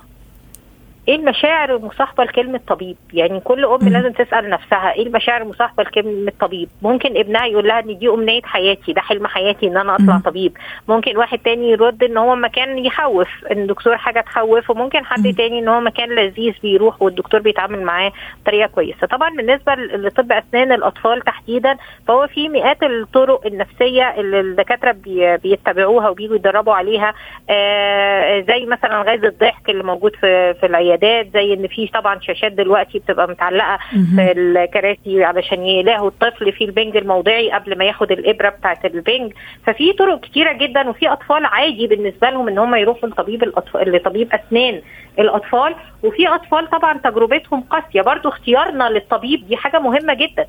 إيه 1.09 1.17
المشاعر 1.17 1.77
المصاحبة 1.77 2.25
لكلمة 2.25 2.61
طبيب؟ 2.69 2.97
يعني 3.13 3.41
كل 3.41 3.65
أم 3.65 3.89
لازم 3.89 4.13
تسأل 4.13 4.51
نفسها 4.51 4.93
إيه 4.93 5.07
المشاعر 5.07 5.43
المصاحبة 5.43 5.83
لكلمة 5.83 6.33
طبيب؟ 6.41 6.69
ممكن 6.83 7.17
ابنها 7.17 7.47
يقول 7.47 7.69
لها 7.69 7.79
إن 7.81 7.99
دي 7.99 8.09
أمنية 8.09 8.43
حياتي 8.45 8.93
ده 8.93 9.01
حلم 9.01 9.27
حياتي 9.27 9.67
إن 9.67 9.77
أنا 9.77 9.95
أطلع 9.95 10.19
طبيب. 10.25 10.57
ممكن 10.89 11.17
واحد 11.17 11.39
تاني 11.39 11.71
يرد 11.71 12.03
إن 12.05 12.17
هو 12.17 12.37
مكان 12.37 12.79
يخوف 12.79 13.29
إن 13.53 13.59
الدكتور 13.59 13.97
حاجة 13.97 14.21
تخوف 14.21 14.71
وممكن 14.71 15.05
حد 15.05 15.35
تاني 15.37 15.59
إن 15.59 15.69
هو 15.69 15.81
مكان 15.81 16.09
لذيذ 16.09 16.55
بيروح 16.63 17.03
والدكتور 17.03 17.41
بيتعامل 17.41 17.83
معاه 17.83 18.13
بطريقة 18.43 18.67
كويسة. 18.69 19.07
طبعا 19.07 19.31
بالنسبة 19.37 19.75
لطب 19.75 20.33
أسنان 20.33 20.73
الأطفال 20.73 21.21
تحديدا 21.21 21.77
فهو 22.09 22.27
في 22.27 22.49
مئات 22.49 22.83
الطرق 22.83 23.47
النفسية 23.47 24.15
اللي 24.21 24.41
الدكاترة 24.41 24.97
بيتبعوها 25.43 26.09
وبيجوا 26.09 26.37
يدربوا 26.37 26.75
عليها. 26.75 27.15
آه 27.51 28.41
زي 28.41 28.67
مثلا 28.67 29.03
غاز 29.03 29.25
الضحك 29.25 29.71
اللي 29.71 29.85
موجود 29.85 30.17
في 30.17 30.55
في 30.55 30.67
العيادات 30.67 30.92
العيادات 30.95 31.33
زي 31.35 31.53
إن 31.55 31.67
في 31.67 31.87
طبعا 31.87 32.21
شاشات 32.21 32.53
دلوقتي 32.53 32.99
بتبقى 32.99 33.29
متعلقة 33.29 33.79
في 34.17 34.33
الكراسي 34.37 35.25
علشان 35.25 35.67
يلاقوا 35.67 36.09
الطفل 36.09 36.53
في 36.53 36.65
البنج 36.65 36.97
الموضعي 36.97 37.51
قبل 37.51 37.79
ما 37.79 37.85
ياخد 37.85 38.13
الإبرة 38.13 38.49
بتاعة 38.49 38.79
البنج. 38.85 39.33
ففي 39.67 39.93
طرق 39.93 40.21
كتيرة 40.21 40.53
جدا 40.53 40.89
وفي 40.89 41.09
أطفال 41.09 41.45
عادي 41.47 41.87
بالنسبة 41.87 42.31
لهم 42.31 42.49
إن 42.49 42.59
هم 42.59 42.75
يروحوا 42.75 43.09
لطبيب 43.09 43.43
الاطفال 43.43 43.93
لطبيب 43.93 44.29
أسنان 44.33 44.83
الأطفال. 45.19 45.75
وفي 46.03 46.29
أطفال 46.29 46.71
طبعا 46.71 46.99
تجربتهم 46.99 47.61
قاسية. 47.61 48.03
برضو 48.03 48.29
اختيارنا 48.29 48.85
للطبيب 48.91 49.47
دي 49.49 49.57
حاجة 49.57 49.79
مهمة 49.81 50.15
جدا. 50.15 50.47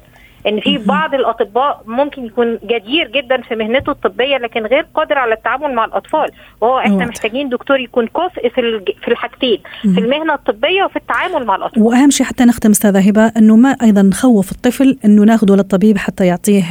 إن 0.47 0.59
في 0.59 0.77
بعض 0.77 1.13
الأطباء 1.13 1.83
ممكن 1.85 2.25
يكون 2.25 2.59
جدير 2.63 3.07
جدا 3.07 3.41
في 3.41 3.55
مهنته 3.55 3.91
الطبية 3.91 4.37
لكن 4.37 4.65
غير 4.65 4.85
قادر 4.95 5.17
على 5.17 5.33
التعامل 5.33 5.75
مع 5.75 5.85
الأطفال. 5.85 6.29
وهو 6.61 6.79
إحنا 6.79 7.05
محتاجين 7.05 7.49
دكتور 7.49 7.79
يكون 7.79 8.07
كفء 8.07 8.49
في 8.49 8.81
في 9.01 9.07
الحاجتين 9.07 9.59
في 9.81 9.99
المهنة 9.99 10.33
الطبية 10.33 10.83
وفي 10.83 10.95
التعامل 10.95 11.45
مع 11.45 11.55
الأطفال. 11.55 11.83
وأهم 11.83 12.09
شيء 12.09 12.25
حتى 12.25 12.45
نختم 12.45 12.69
أستاذة 12.69 13.09
هبة 13.09 13.31
إنه 13.37 13.55
ما 13.55 13.69
أيضا 13.69 14.01
نخوف 14.01 14.51
الطفل 14.51 14.97
إنه 15.05 15.23
ناخذه 15.23 15.55
للطبيب 15.55 15.97
حتى 15.97 16.25
يعطيه 16.25 16.63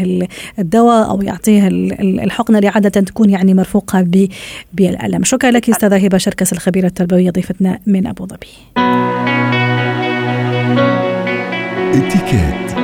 الدواء 0.59 1.11
أو 1.11 1.23
يعطيه 1.23 1.69
الحقنة 2.25 2.59
اللي 2.59 2.69
عادة 2.69 3.00
تكون 3.00 3.31
يعني 3.31 3.55
مرفوقة 3.55 4.07
بالألم. 4.73 5.25
شكرا 5.25 5.50
لك 5.50 5.69
أستاذة 5.69 6.07
هبة 6.07 6.19
شركس 6.19 6.52
الخبيرة 6.52 6.87
التربوية 6.87 7.31
ضيفتنا 7.31 7.79
من 7.87 8.07
أبو 8.07 8.26
ظبي. 8.26 8.49
اتكات 11.95 12.82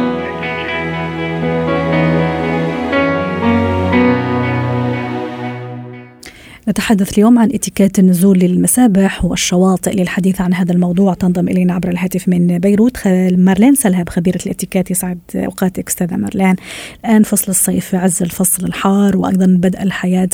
نتحدث 6.68 7.12
اليوم 7.18 7.38
عن 7.38 7.48
اتيكيت 7.54 7.98
النزول 7.98 8.38
للمسابح 8.38 9.24
والشواطئ 9.24 9.90
للحديث 9.90 10.40
عن 10.40 10.54
هذا 10.54 10.72
الموضوع. 10.72 11.14
تنضم 11.14 11.48
إلينا 11.48 11.74
عبر 11.74 11.88
الهاتف 11.88 12.28
من 12.28 12.58
بيروت 12.58 13.08
مارلين 13.32 13.74
سلهب 13.74 14.08
خبيره 14.08 14.38
الاتيكيت. 14.46 14.90
يسعد 14.90 15.18
أوقاتك 15.34 15.88
أستاذة 15.88 16.16
مارلين. 16.16 16.56
الآن 17.04 17.22
فصل 17.22 17.50
الصيف 17.50 17.94
عز 17.94 18.22
الفصل 18.22 18.66
الحار 18.66 19.16
وأيضا 19.16 19.46
بدء 19.46 19.82
الحياة 19.82 20.28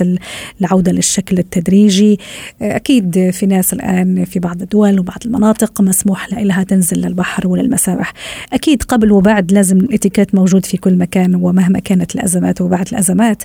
العودة 0.60 0.92
للشكل 0.92 1.38
التدريجي. 1.38 2.18
أكيد 2.62 3.30
في 3.30 3.46
ناس 3.46 3.72
الآن 3.72 4.24
في 4.24 4.38
بعض 4.38 4.62
الدول 4.62 5.00
وبعض 5.00 5.18
المناطق 5.26 5.80
مسموح 5.80 6.32
لها 6.32 6.62
تنزل 6.62 7.00
للبحر 7.00 7.48
وللمسابح. 7.48 8.12
أكيد 8.52 8.82
قبل 8.82 9.12
وبعد 9.12 9.52
لازم 9.52 9.76
الاتيكيت 9.76 10.34
موجود 10.34 10.66
في 10.66 10.76
كل 10.76 10.94
مكان 10.94 11.34
ومهما 11.34 11.78
كانت 11.78 12.14
الأزمات 12.14 12.60
وبعد 12.60 12.88
الأزمات. 12.92 13.42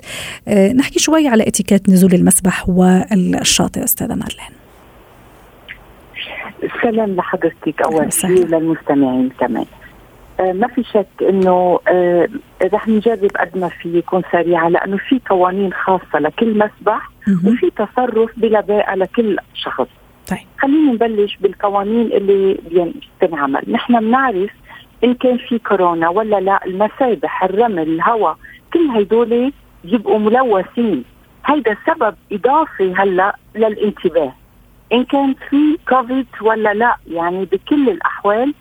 أه، 0.48 0.72
نحكي 0.72 0.98
شوي 0.98 1.28
على 1.28 1.48
اتيكيت 1.48 1.88
نزول 1.88 2.14
المسبح 2.14 2.68
والشاطئ 2.80 3.84
أستاذة 3.84 4.14
مارلين 4.14 4.60
سلام 6.82 7.16
لحضرتك. 7.16 7.82
أول 7.82 8.12
شيء 8.12 8.46
للمستمعين 8.46 9.30
كمان. 9.40 9.66
آه 10.40 10.52
ما 10.52 10.68
في 10.68 10.82
شك 10.82 11.06
إنه 11.22 11.80
آه 11.88 12.28
رح 12.72 12.88
نجرب 12.88 13.30
قد 13.40 13.58
ما 13.58 13.68
في 13.68 13.98
يكون 13.98 14.22
سريعة 14.32 14.68
لأنه 14.68 14.96
في 14.96 15.20
قوانين 15.30 15.72
خاصة 15.72 16.18
لكل 16.18 16.58
مسبح 16.58 17.10
وفي 17.46 17.70
تصرف 17.76 18.30
بلا 18.36 18.60
باقه 18.60 18.94
لكل 18.94 19.36
شخص. 19.54 19.88
طيب. 20.30 20.38
خلينا 20.58 20.92
نبلش 20.92 21.36
بالقوانين 21.36 22.06
اللي 22.12 22.58
بتنعمل. 23.20 23.62
نحن 23.68 24.00
بنعرف 24.00 24.50
إن 25.04 25.14
كان 25.14 25.38
في 25.48 25.58
كورونا 25.58 26.08
ولا 26.08 26.40
لا 26.40 26.66
المسابح 26.66 27.44
الرمل 27.44 27.82
الهواء 27.82 28.36
كل 28.72 28.90
هدول 28.90 29.52
بيبقوا 29.84 30.18
ملوثين. 30.18 31.04
هيدا 31.46 31.76
سبب 31.86 32.14
إضافي 32.32 32.94
هلأ 32.94 33.36
للانتباه. 33.54 34.32
إن 34.92 35.04
كان 35.04 35.34
في 35.50 35.78
كوفيد 35.88 36.26
ولا 36.40 36.74
لا 36.74 36.96
يعني 37.06 37.44
بكل 37.44 37.88
الأحوال 37.88 38.54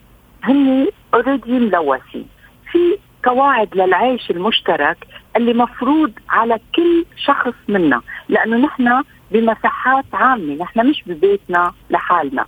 هن 0.43 0.87
اوريدي 1.13 1.51
ملوثين. 1.51 2.25
في 2.71 2.97
قواعد 3.23 3.75
للعيش 3.75 4.31
المشترك 4.31 4.97
اللي 5.35 5.53
مفروض 5.53 6.11
على 6.29 6.59
كل 6.75 7.05
شخص 7.25 7.53
منا 7.67 8.01
لأنه 8.29 8.57
نحن 8.57 9.03
بمساحات 9.31 10.05
عامة 10.13 10.55
نحن 10.55 10.89
مش 10.89 11.03
ببيتنا 11.07 11.73
لحالنا. 11.89 12.45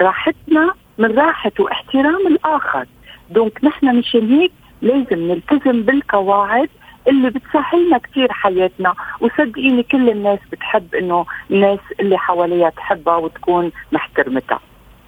راحتنا 0.00 0.70
من 0.98 1.18
راحة 1.18 1.52
واحترام 1.58 2.26
الآخر. 2.26 2.86
donc 3.30 3.64
نحن 3.64 3.96
مشان 3.98 4.32
هيك 4.40 4.52
لازم 4.82 5.18
نلتزم 5.18 5.82
بالقواعد 5.82 6.68
اللي 7.08 7.30
بتسهلنا 7.30 7.98
كثير 7.98 8.32
حياتنا 8.32 8.94
وصدقيني 9.20 9.82
كل 9.82 10.10
الناس 10.10 10.38
بتحب 10.52 10.94
إنه 10.94 11.26
الناس 11.50 11.78
اللي 12.00 12.18
حواليها 12.18 12.70
تحبها 12.70 13.16
وتكون 13.16 13.72
محترمتها. 13.92 14.60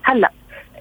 هلأ 0.02 0.30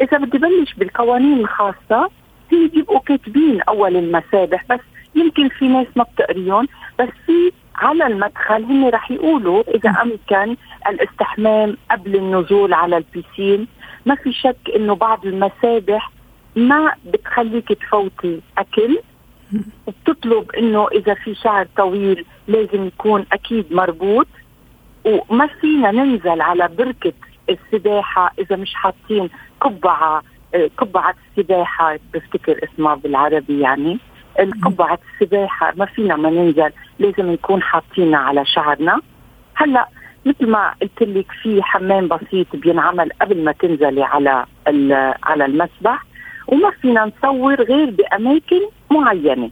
إذا 0.02 0.18
بدي 0.18 0.38
بلش 0.38 0.74
بالقوانين 0.74 1.40
الخاصة 1.40 2.10
هي 2.52 2.68
بيبقوا 2.68 3.00
كاتبين 3.00 3.62
أول 3.62 3.96
المسابح 3.96 4.66
بس 4.70 4.80
يمكن 5.16 5.50
في 5.50 5.68
ناس 5.68 5.88
ما 5.96 6.04
بتقريهم 6.04 6.68
بس 7.00 7.10
في 7.26 7.52
على 7.76 8.08
المدخل 8.08 8.64
هن 8.64 8.90
رح 8.90 9.12
يقولوا 9.12 9.64
إذا 9.76 9.90
امكن 9.90 10.56
الاستحمام 10.90 11.78
قبل 11.92 12.16
النزول 12.16 12.74
على 12.74 12.98
ال 12.98 13.06
piscine 13.06 13.67
ما 14.06 14.15
في 14.15 14.34
شك 14.34 14.58
إنه 14.76 14.96
بعض 14.96 15.26
المسابح 15.26 16.12
ما 16.56 16.94
بتخليك 17.06 17.68
تفوتي 17.74 18.41
أكل 18.58 19.00
وبتطلب 19.88 20.52
إنه 20.52 20.88
إذا 20.88 21.14
في 21.14 21.36
شعر 21.36 21.68
طويل 21.78 22.26
لازم 22.48 22.86
يكون 22.88 23.26
أكيد 23.32 23.74
مربوط 23.74 24.28
وما 25.06 25.48
فينا 25.48 25.92
ننزل 25.92 26.42
على 26.42 26.68
بركة 26.78 27.14
السباحة 27.50 28.34
إذا 28.40 28.56
مش 28.56 28.74
حاطين 28.74 29.30
قبعة 29.62 30.24
قبعة 30.78 31.16
السباحة 31.30 32.00
بفتكر 32.14 32.60
اسمها 32.64 32.96
بالعربي 32.96 33.60
يعني. 33.60 34.00
القبعة 34.40 35.00
السباحة 35.14 35.74
ما 35.76 35.86
فينا 35.86 36.16
ما 36.16 36.30
ننزل 36.30 36.70
لازم 37.00 37.32
نكون 37.32 37.62
حاطينها 37.62 38.20
على 38.20 38.46
شعرنا. 38.46 39.02
هلأ 39.56 39.88
مثل 40.26 40.48
ما 40.50 40.74
قلت 40.82 41.02
لك 41.02 41.32
في 41.32 41.64
حمام 41.64 42.08
بسيط 42.08 42.56
بينعمل 42.56 43.10
قبل 43.22 43.44
ما 43.44 43.52
تنزلي 43.52 44.04
على 44.04 44.46
على 45.24 45.46
المسبح 45.46 46.06
وما 46.48 46.72
فينا 46.72 47.06
نصور 47.06 47.62
غير 47.64 47.90
بأماكن 47.90 48.62
معينة. 48.91 49.50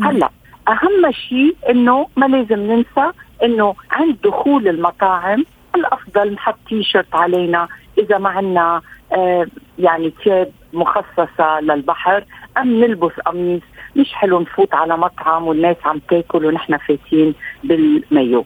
هلا 0.00 0.30
أهم 0.68 1.12
شيء 1.12 1.56
إنه 1.70 2.08
ما 2.16 2.26
لازم 2.26 2.60
ننسى 2.60 3.12
إنه 3.42 3.74
عند 3.90 4.16
دخول 4.24 4.68
المطاعم 4.68 5.44
الأفضل 5.74 6.32
نحط 6.32 6.56
تي 6.68 6.82
شيرت 6.82 7.14
علينا. 7.14 7.68
إذا 7.98 8.18
ما 8.18 8.30
عندنا 8.30 8.82
آه 9.12 9.46
يعني 9.78 10.12
ثياب 10.24 10.52
مخصصة 10.72 11.60
للبحر 11.60 12.24
أم 12.58 12.80
نلبس 12.80 13.12
قميص. 13.26 13.62
مش 13.96 14.12
حلو 14.12 14.40
نفوت 14.40 14.74
على 14.74 14.96
مطعم 14.96 15.46
والناس 15.46 15.76
عم 15.84 15.98
تاكل 15.98 16.46
ونحن 16.46 16.76
فاتين 16.76 17.34
بالمايو. 17.64 18.44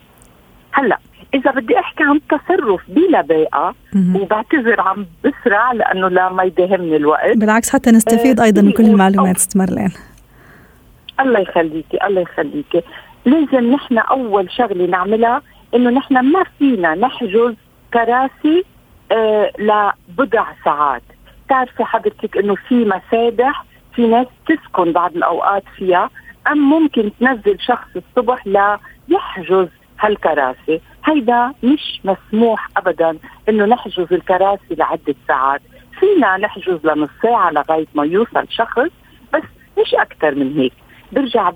هلا 0.73 0.99
إذا 1.35 1.51
بدي 1.51 1.79
أحكي 1.79 2.05
عن 2.05 2.21
تصرف 2.29 2.81
بلا 2.89 3.21
باقه 3.21 3.75
وبعتذر 4.15 4.81
عم 4.81 5.07
بسرع 5.25 5.73
لأنه 5.73 6.09
لا 6.09 6.29
ما 6.29 6.43
يداهمني 6.43 6.97
الوقت. 6.97 7.37
بالعكس 7.37 7.73
حتى 7.73 7.91
نستفيد 7.91 8.41
أيضا 8.41 8.63
من 8.63 8.73
كل 8.73 8.85
المعلومات 8.85 9.39
ست 9.39 9.57
مارلين 9.57 9.93
الله 11.21 11.41
يخليكي 11.41 12.07
الله 12.07 12.21
يخليكي. 12.21 12.83
لازم 13.25 13.73
نحن 13.73 13.99
أول 13.99 14.51
شغلة 14.51 14.87
نعملها 14.87 15.43
إنه 15.75 15.91
نحن 15.91 16.19
ما 16.19 16.45
فينا 16.59 16.95
نحجز 16.95 17.55
كراسي 17.95 18.65
آه 19.13 19.51
لبضع 19.59 20.47
ساعات. 20.65 21.03
تعرفي 21.49 21.85
حضرتك 21.85 22.37
إنه 22.37 22.55
في 22.55 22.85
مسابح 22.85 23.65
في 23.95 24.07
ناس 24.07 24.27
تسكن 24.49 24.93
بعض 24.93 25.17
الأوقات 25.17 25.65
فيها 25.77 26.11
أم 26.53 26.59
ممكن 26.59 27.11
تنزل 27.21 27.61
شخص 27.61 27.89
الصبح 27.97 28.47
ليحجز 29.09 29.69
هالكراسي. 30.01 30.81
هيدا 31.07 31.53
مش 31.63 32.01
مسموح 32.05 32.69
ابدا 32.77 33.19
إنه 33.49 33.65
نحجز 33.65 34.13
الكراسي 34.13 34.75
لعدة 34.75 35.15
ساعات. 35.29 35.61
فينا 36.01 36.37
نحجز 36.37 36.79
لنص 36.87 37.11
ساعة 37.23 37.51
لغاية 37.51 37.87
ما 37.95 38.05
يوصل 38.05 38.47
شخص 38.51 38.91
بس 39.35 39.43
مش 39.79 39.95
أكثر 39.95 40.35
من 40.35 40.59
هيك. 40.59 40.73
برجع 41.13 41.53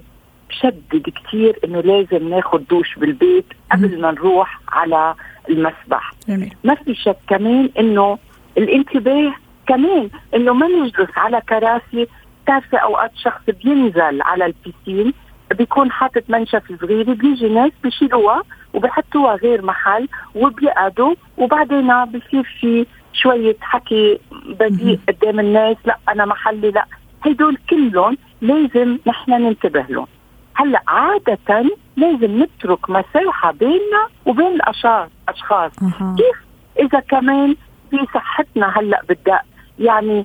بشدد 0.49 1.03
كثير 1.27 1.59
إنه 1.65 1.81
لازم 1.81 2.29
ناخذ 2.29 2.59
دوش 2.71 2.95
بالبيت 2.99 3.45
قبل 3.73 4.01
ما 4.01 4.11
نروح 4.11 4.61
على 4.69 5.15
المسبح. 5.49 6.13
جميل. 6.29 6.55
ما 6.65 6.75
في 6.75 6.95
شك 6.95 7.17
كمان 7.29 7.71
إنه 7.79 8.19
الانتباه 8.59 9.33
كمان 9.67 10.11
إنه 10.35 10.53
ما 10.53 10.67
نجلس 10.69 11.11
على 11.17 11.41
كراسي 11.49 12.07
بتعرفي 12.45 12.77
أوقات 12.77 13.11
شخص 13.17 13.43
بينزل 13.65 14.23
على 14.23 14.47
البيسين 14.47 15.13
بيكون 15.59 15.91
حاطط 15.93 16.23
منشف 16.29 16.63
صغير 16.81 17.13
بيجي 17.13 17.49
ناس 17.49 17.73
بيشيلوها 17.83 18.43
وبحطوها 18.75 19.35
غير 19.35 19.65
محل 19.65 20.09
وبيقعدوا 20.35 21.15
وبعدين 21.37 22.05
بصير 22.05 22.57
في 22.61 22.87
شوية 23.13 23.57
حكي 23.61 24.21
بذيء 24.61 24.99
قدام 25.09 25.41
الناس 25.41 25.77
لا 25.85 25.99
أنا 26.09 26.25
محلي 26.25 26.71
لا. 26.71 26.87
هدول 27.23 27.59
كلهم 27.71 28.17
لازم 28.41 28.99
نحن 29.07 29.31
ننتبه 29.31 29.87
لهم. 29.89 30.07
هلأ 30.55 30.83
عادة 30.89 31.71
لازم 31.97 32.43
نترك 32.43 32.91
مساحة 32.91 33.53
بيننا 33.53 34.09
وبين 34.27 34.47
الأشخاص 34.47 35.09
أشخاص 35.29 35.73
أه. 35.83 36.17
كيف؟ 36.19 36.37
إذا 36.79 37.01
كمان 37.01 37.57
في 37.91 37.97
صحتنا 38.15 38.79
هلأ 38.79 39.03
بدها 39.09 39.43
يعني 39.79 40.25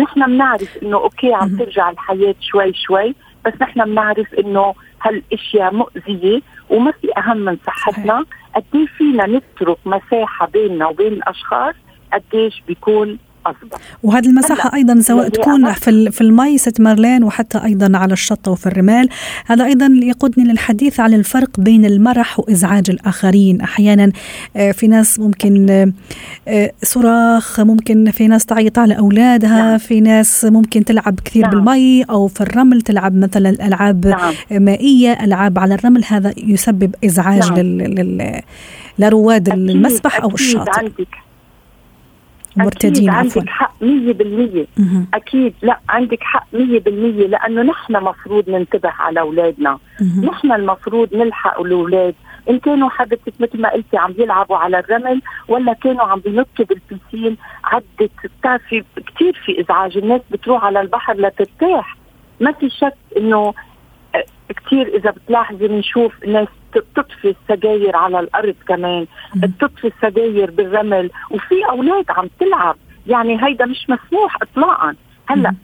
نحن 0.00 0.26
بنعرف 0.26 0.76
إنه 0.82 0.96
أوكي 0.96 1.34
عم 1.34 1.56
ترجع 1.56 1.90
الحياة 1.90 2.34
شوي 2.40 2.72
شوي 2.74 3.14
بس 3.44 3.52
نحن 3.60 3.84
بنعرف 3.84 4.34
إنه 4.34 4.74
هالأشياء 5.06 5.74
مؤذية 5.74 6.40
وما 6.70 6.90
في 6.90 7.08
أهم 7.18 7.36
من 7.36 7.56
صحتنا. 7.66 8.24
قد 8.54 8.64
إيه 8.74 8.86
فينا 8.86 9.26
نترك 9.26 9.78
مساحة 9.86 10.46
بيننا 10.46 10.86
وبين 10.86 11.12
الأشخاص؟ 11.12 11.74
قديش 12.12 12.62
بيكون 12.68 13.18
أصبح. 13.50 13.78
وهذه 14.02 14.26
المساحة 14.26 14.74
أيضا 14.74 15.00
سواء 15.00 15.28
تكون 15.28 15.72
في 15.72 16.10
في 16.10 16.20
المي 16.20 16.58
ست 16.58 16.80
مارلين 16.80 17.24
وحتى 17.24 17.64
أيضا 17.64 17.98
على 17.98 18.12
الشط 18.12 18.48
وفي 18.48 18.66
الرمال 18.66 19.08
هذا 19.46 19.64
أيضا 19.64 19.88
يقودني 20.02 20.44
للحديث 20.44 21.00
عن 21.00 21.14
الفرق 21.14 21.60
بين 21.60 21.84
المرح 21.84 22.40
وإزعاج 22.40 22.90
الآخرين 22.90 23.60
أحيانا 23.60 24.12
آه، 24.56 24.72
في 24.72 24.88
ناس 24.88 25.18
ممكن 25.18 25.70
آه، 25.70 25.92
آه، 26.48 26.72
صراخ 26.82 27.60
ممكن 27.60 28.10
في 28.10 28.28
ناس 28.28 28.46
تعيط 28.46 28.78
على 28.78 28.98
أولادها 28.98 29.62
نعم. 29.62 29.78
في 29.78 30.00
ناس 30.00 30.44
ممكن 30.44 30.84
تلعب 30.84 31.20
كثير 31.20 31.42
نعم. 31.42 31.50
بالمي 31.50 32.02
أو 32.02 32.26
في 32.26 32.40
الرمل 32.40 32.82
تلعب 32.82 33.14
مثلا 33.14 33.66
ألعاب 33.66 34.06
نعم. 34.06 34.34
مائية 34.50 35.12
ألعاب 35.12 35.58
على 35.58 35.74
الرمل 35.74 36.04
هذا 36.06 36.34
يسبب 36.36 36.94
إزعاج 37.04 37.48
نعم. 37.48 37.58
لل... 37.58 37.78
لل... 37.78 38.40
لرواد 38.98 39.48
المسبح 39.48 40.20
أو 40.22 40.34
الشاطئ 40.34 40.70
عندك 40.78 41.25
مرتدين 42.56 43.10
عفوا. 43.10 43.42
عندك 43.42 43.50
حق 43.50 43.74
100% 43.82 44.66
أكيد. 45.14 45.54
لا 45.62 45.78
عندك 45.88 46.22
حق 46.22 46.46
100% 46.52 47.26
لأنه 47.26 47.62
نحن 47.62 47.92
مفروض 47.92 48.50
ننتبه 48.50 48.90
على 48.98 49.20
أولادنا. 49.20 49.78
نحن 50.22 50.52
المفروض 50.52 51.14
نلحق 51.14 51.60
الأولاد. 51.60 52.14
إن 52.50 52.58
كانوا 52.58 52.88
حضرتك 52.88 53.32
مثل 53.40 53.60
ما 53.60 53.72
قلتي 53.72 53.96
عم 53.96 54.12
بيلعبوا 54.12 54.56
على 54.56 54.78
الرمل 54.78 55.22
ولا 55.48 55.72
كانوا 55.72 56.02
عم 56.02 56.20
بينطوا 56.20 56.64
بالبسين 56.64 57.36
عدت 57.64 58.10
بتعرفي 58.24 58.84
كثير 59.14 59.42
في 59.44 59.60
إزعاج. 59.60 59.96
الناس 59.96 60.20
بتروح 60.30 60.64
على 60.64 60.80
البحر 60.80 61.16
لترتاح. 61.16 61.96
ما 62.40 62.52
في 62.52 62.70
شك 62.70 62.94
إنه 63.16 63.54
كثير 64.48 64.86
إذا 64.96 65.10
بتلاحظي 65.10 65.68
بنشوف 65.68 66.24
ناس 66.24 66.48
تطفي 66.94 67.34
السجاير 67.40 67.96
على 67.96 68.20
الأرض 68.20 68.54
كمان. 68.68 69.06
تطفي 69.60 69.86
السجاير 69.86 70.50
بالرمل 70.50 71.10
وفي 71.30 71.54
أولاد 71.70 72.04
عم 72.08 72.28
تلعب. 72.40 72.76
يعني 73.06 73.44
هيدا 73.44 73.66
مش 73.66 73.86
مسموح 73.90 74.36
اطلاقا. 74.42 74.94
هلأ 75.26 75.54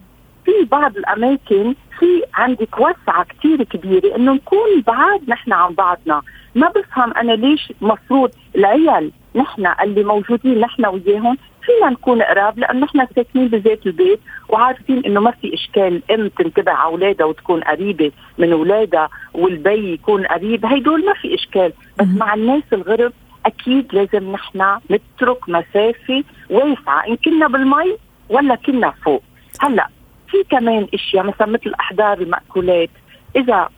في 0.45 0.51
بعض 0.71 0.97
الأماكن 0.97 1.75
في 1.99 2.23
عندك 2.33 2.79
وسعة 2.79 3.23
كثير 3.23 3.63
كبيرة 3.63 4.15
إنه 4.15 4.33
نكون 4.33 4.81
بعاد 4.87 5.29
نحن 5.29 5.53
عن 5.53 5.73
بعضنا. 5.73 6.21
ما 6.55 6.69
بفهم 6.69 7.13
أنا 7.13 7.31
ليش 7.31 7.73
مفروض 7.81 8.31
العيال 8.55 9.11
نحن 9.35 9.67
اللي 9.81 10.03
موجودين 10.03 10.59
نحن 10.59 10.85
وياهم 10.85 11.37
فينا 11.65 11.89
نكون 11.89 12.21
قراب 12.21 12.59
لأنه 12.59 12.85
نحن 12.85 13.07
ساكنين 13.15 13.47
بذات 13.47 13.85
البيت 13.85 14.19
وعارفين 14.49 15.05
إنه 15.05 15.19
ما 15.19 15.31
في 15.31 15.53
إشكال 15.53 16.01
ام 16.11 16.27
تنتبه 16.27 16.71
على 16.71 16.91
أولادها 16.91 17.25
وتكون 17.25 17.61
قريبة 17.61 18.11
من 18.37 18.51
أولادها 18.51 19.09
والبي 19.33 19.93
يكون 19.93 20.25
قريب. 20.25 20.65
هيدول 20.65 21.05
ما 21.05 21.13
في 21.13 21.35
إشكال. 21.35 21.73
بس 21.99 22.07
مع 22.07 22.33
الناس 22.33 22.63
الغرب 22.73 23.13
أكيد 23.45 23.95
لازم 23.95 24.31
نحن 24.31 24.77
نترك 24.91 25.49
مسافة 25.49 26.23
واسعة. 26.49 27.07
إن 27.07 27.15
كنا 27.15 27.47
بالمي 27.47 27.97
ولا 28.29 28.55
كنا 28.55 28.93
فوق. 29.05 29.23
هلأ 29.61 29.87
في 30.27 30.37
كمان 30.49 30.87
إشياء 30.93 31.23
مثلا 31.23 31.47
مثل 31.47 31.73
أحضار 31.79 32.17
المأكولات. 32.17 32.89
إذا 33.35 33.69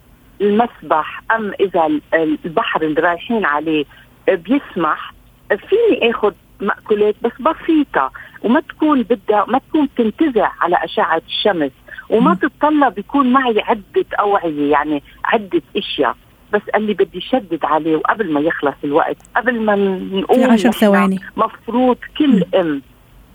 المسبح 0.41 1.21
أم 1.35 1.51
إذا 1.59 1.99
البحر 2.13 2.81
اللي 2.81 3.01
رايحين 3.01 3.45
عليه 3.45 3.85
بيسمح 4.27 5.13
فيني 5.49 6.11
اخذ 6.11 6.33
مأكولات 6.61 7.15
بس 7.21 7.31
بسيطة 7.39 8.11
وما 8.43 8.59
تكون 8.59 9.03
بدها 9.03 9.45
ما 9.47 9.59
تكون 9.69 9.89
تنتزع 9.97 10.51
على 10.61 10.75
أشعة 10.83 11.21
الشمس 11.27 11.71
وما 12.09 12.35
تتطلب 12.35 12.99
يكون 12.99 13.33
معي 13.33 13.61
عدة 13.61 14.05
أوعية 14.19 14.71
يعني 14.71 15.03
عدة 15.25 15.61
أشياء 15.77 16.15
بس 16.53 16.61
اللي 16.75 16.93
بدي 16.93 17.21
شدد 17.21 17.59
عليه 17.65 17.95
وقبل 17.95 18.33
ما 18.33 18.39
يخلص 18.39 18.75
الوقت 18.83 19.17
قبل 19.35 19.61
ما 19.61 19.75
نقول 20.13 20.43
عشر 20.43 20.71
ثواني. 20.71 21.19
مفروض 21.37 21.97
كل 22.17 22.43
أم 22.55 22.81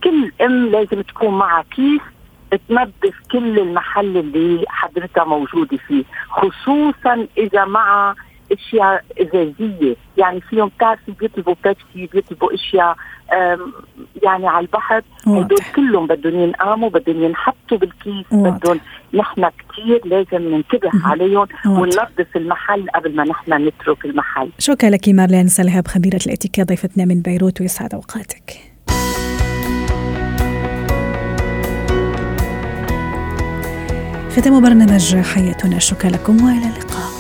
كل 0.04 0.32
أم 0.40 0.66
لازم 0.66 1.00
تكون 1.02 1.38
معها 1.38 1.64
كيس 1.70 2.00
تنظف 2.68 3.14
كل 3.32 3.58
المحل 3.58 4.16
اللي 4.16 4.64
حضرتها 4.68 5.24
موجودة 5.24 5.76
فيه 5.76 6.04
خصوصا 6.30 7.26
إذا 7.38 7.64
مع 7.64 8.14
أشياء 8.52 9.04
ازازيه 9.20 9.96
يعني 10.16 10.40
فيهم 10.40 10.68
بتعرفي 10.68 11.12
بيطلبوا 11.20 11.54
بيبسي 11.64 12.12
بيطلبوا 12.12 12.54
أشياء 12.54 12.96
يعني 14.22 14.48
على 14.48 14.66
البحر. 14.66 15.02
هدول 15.26 15.58
كلهم 15.76 16.06
بدهم 16.06 16.34
ينقاموا 16.34 16.88
بدهم 16.90 17.22
ينحطوا 17.22 17.78
بالكيس 17.78 18.26
بدهم 18.32 18.80
نحن 19.14 19.50
كثير 19.58 20.00
لازم 20.04 20.54
ننتبه 20.54 20.90
عليهم 21.04 21.46
وننظف 21.66 22.36
المحل 22.36 22.90
قبل 22.94 23.16
ما 23.16 23.24
نحن 23.24 23.52
نترك 23.52 24.04
المحل. 24.04 24.50
شكرا 24.58 24.90
لك 24.90 25.08
مارلين 25.08 25.48
سلهاب 25.48 25.88
خبيرة 25.88 26.20
الاتيكيت 26.26 26.68
ضيفتنا 26.68 27.04
من 27.04 27.22
بيروت 27.22 27.60
ويسعد 27.60 27.94
أوقاتك. 27.94 28.52
ختام 34.30 34.62
برنامج 34.62 35.16
حياتنا. 35.16 35.78
شكرا 35.78 36.10
لكم 36.10 36.44
وإلى 36.44 36.68
اللقاء. 36.68 37.19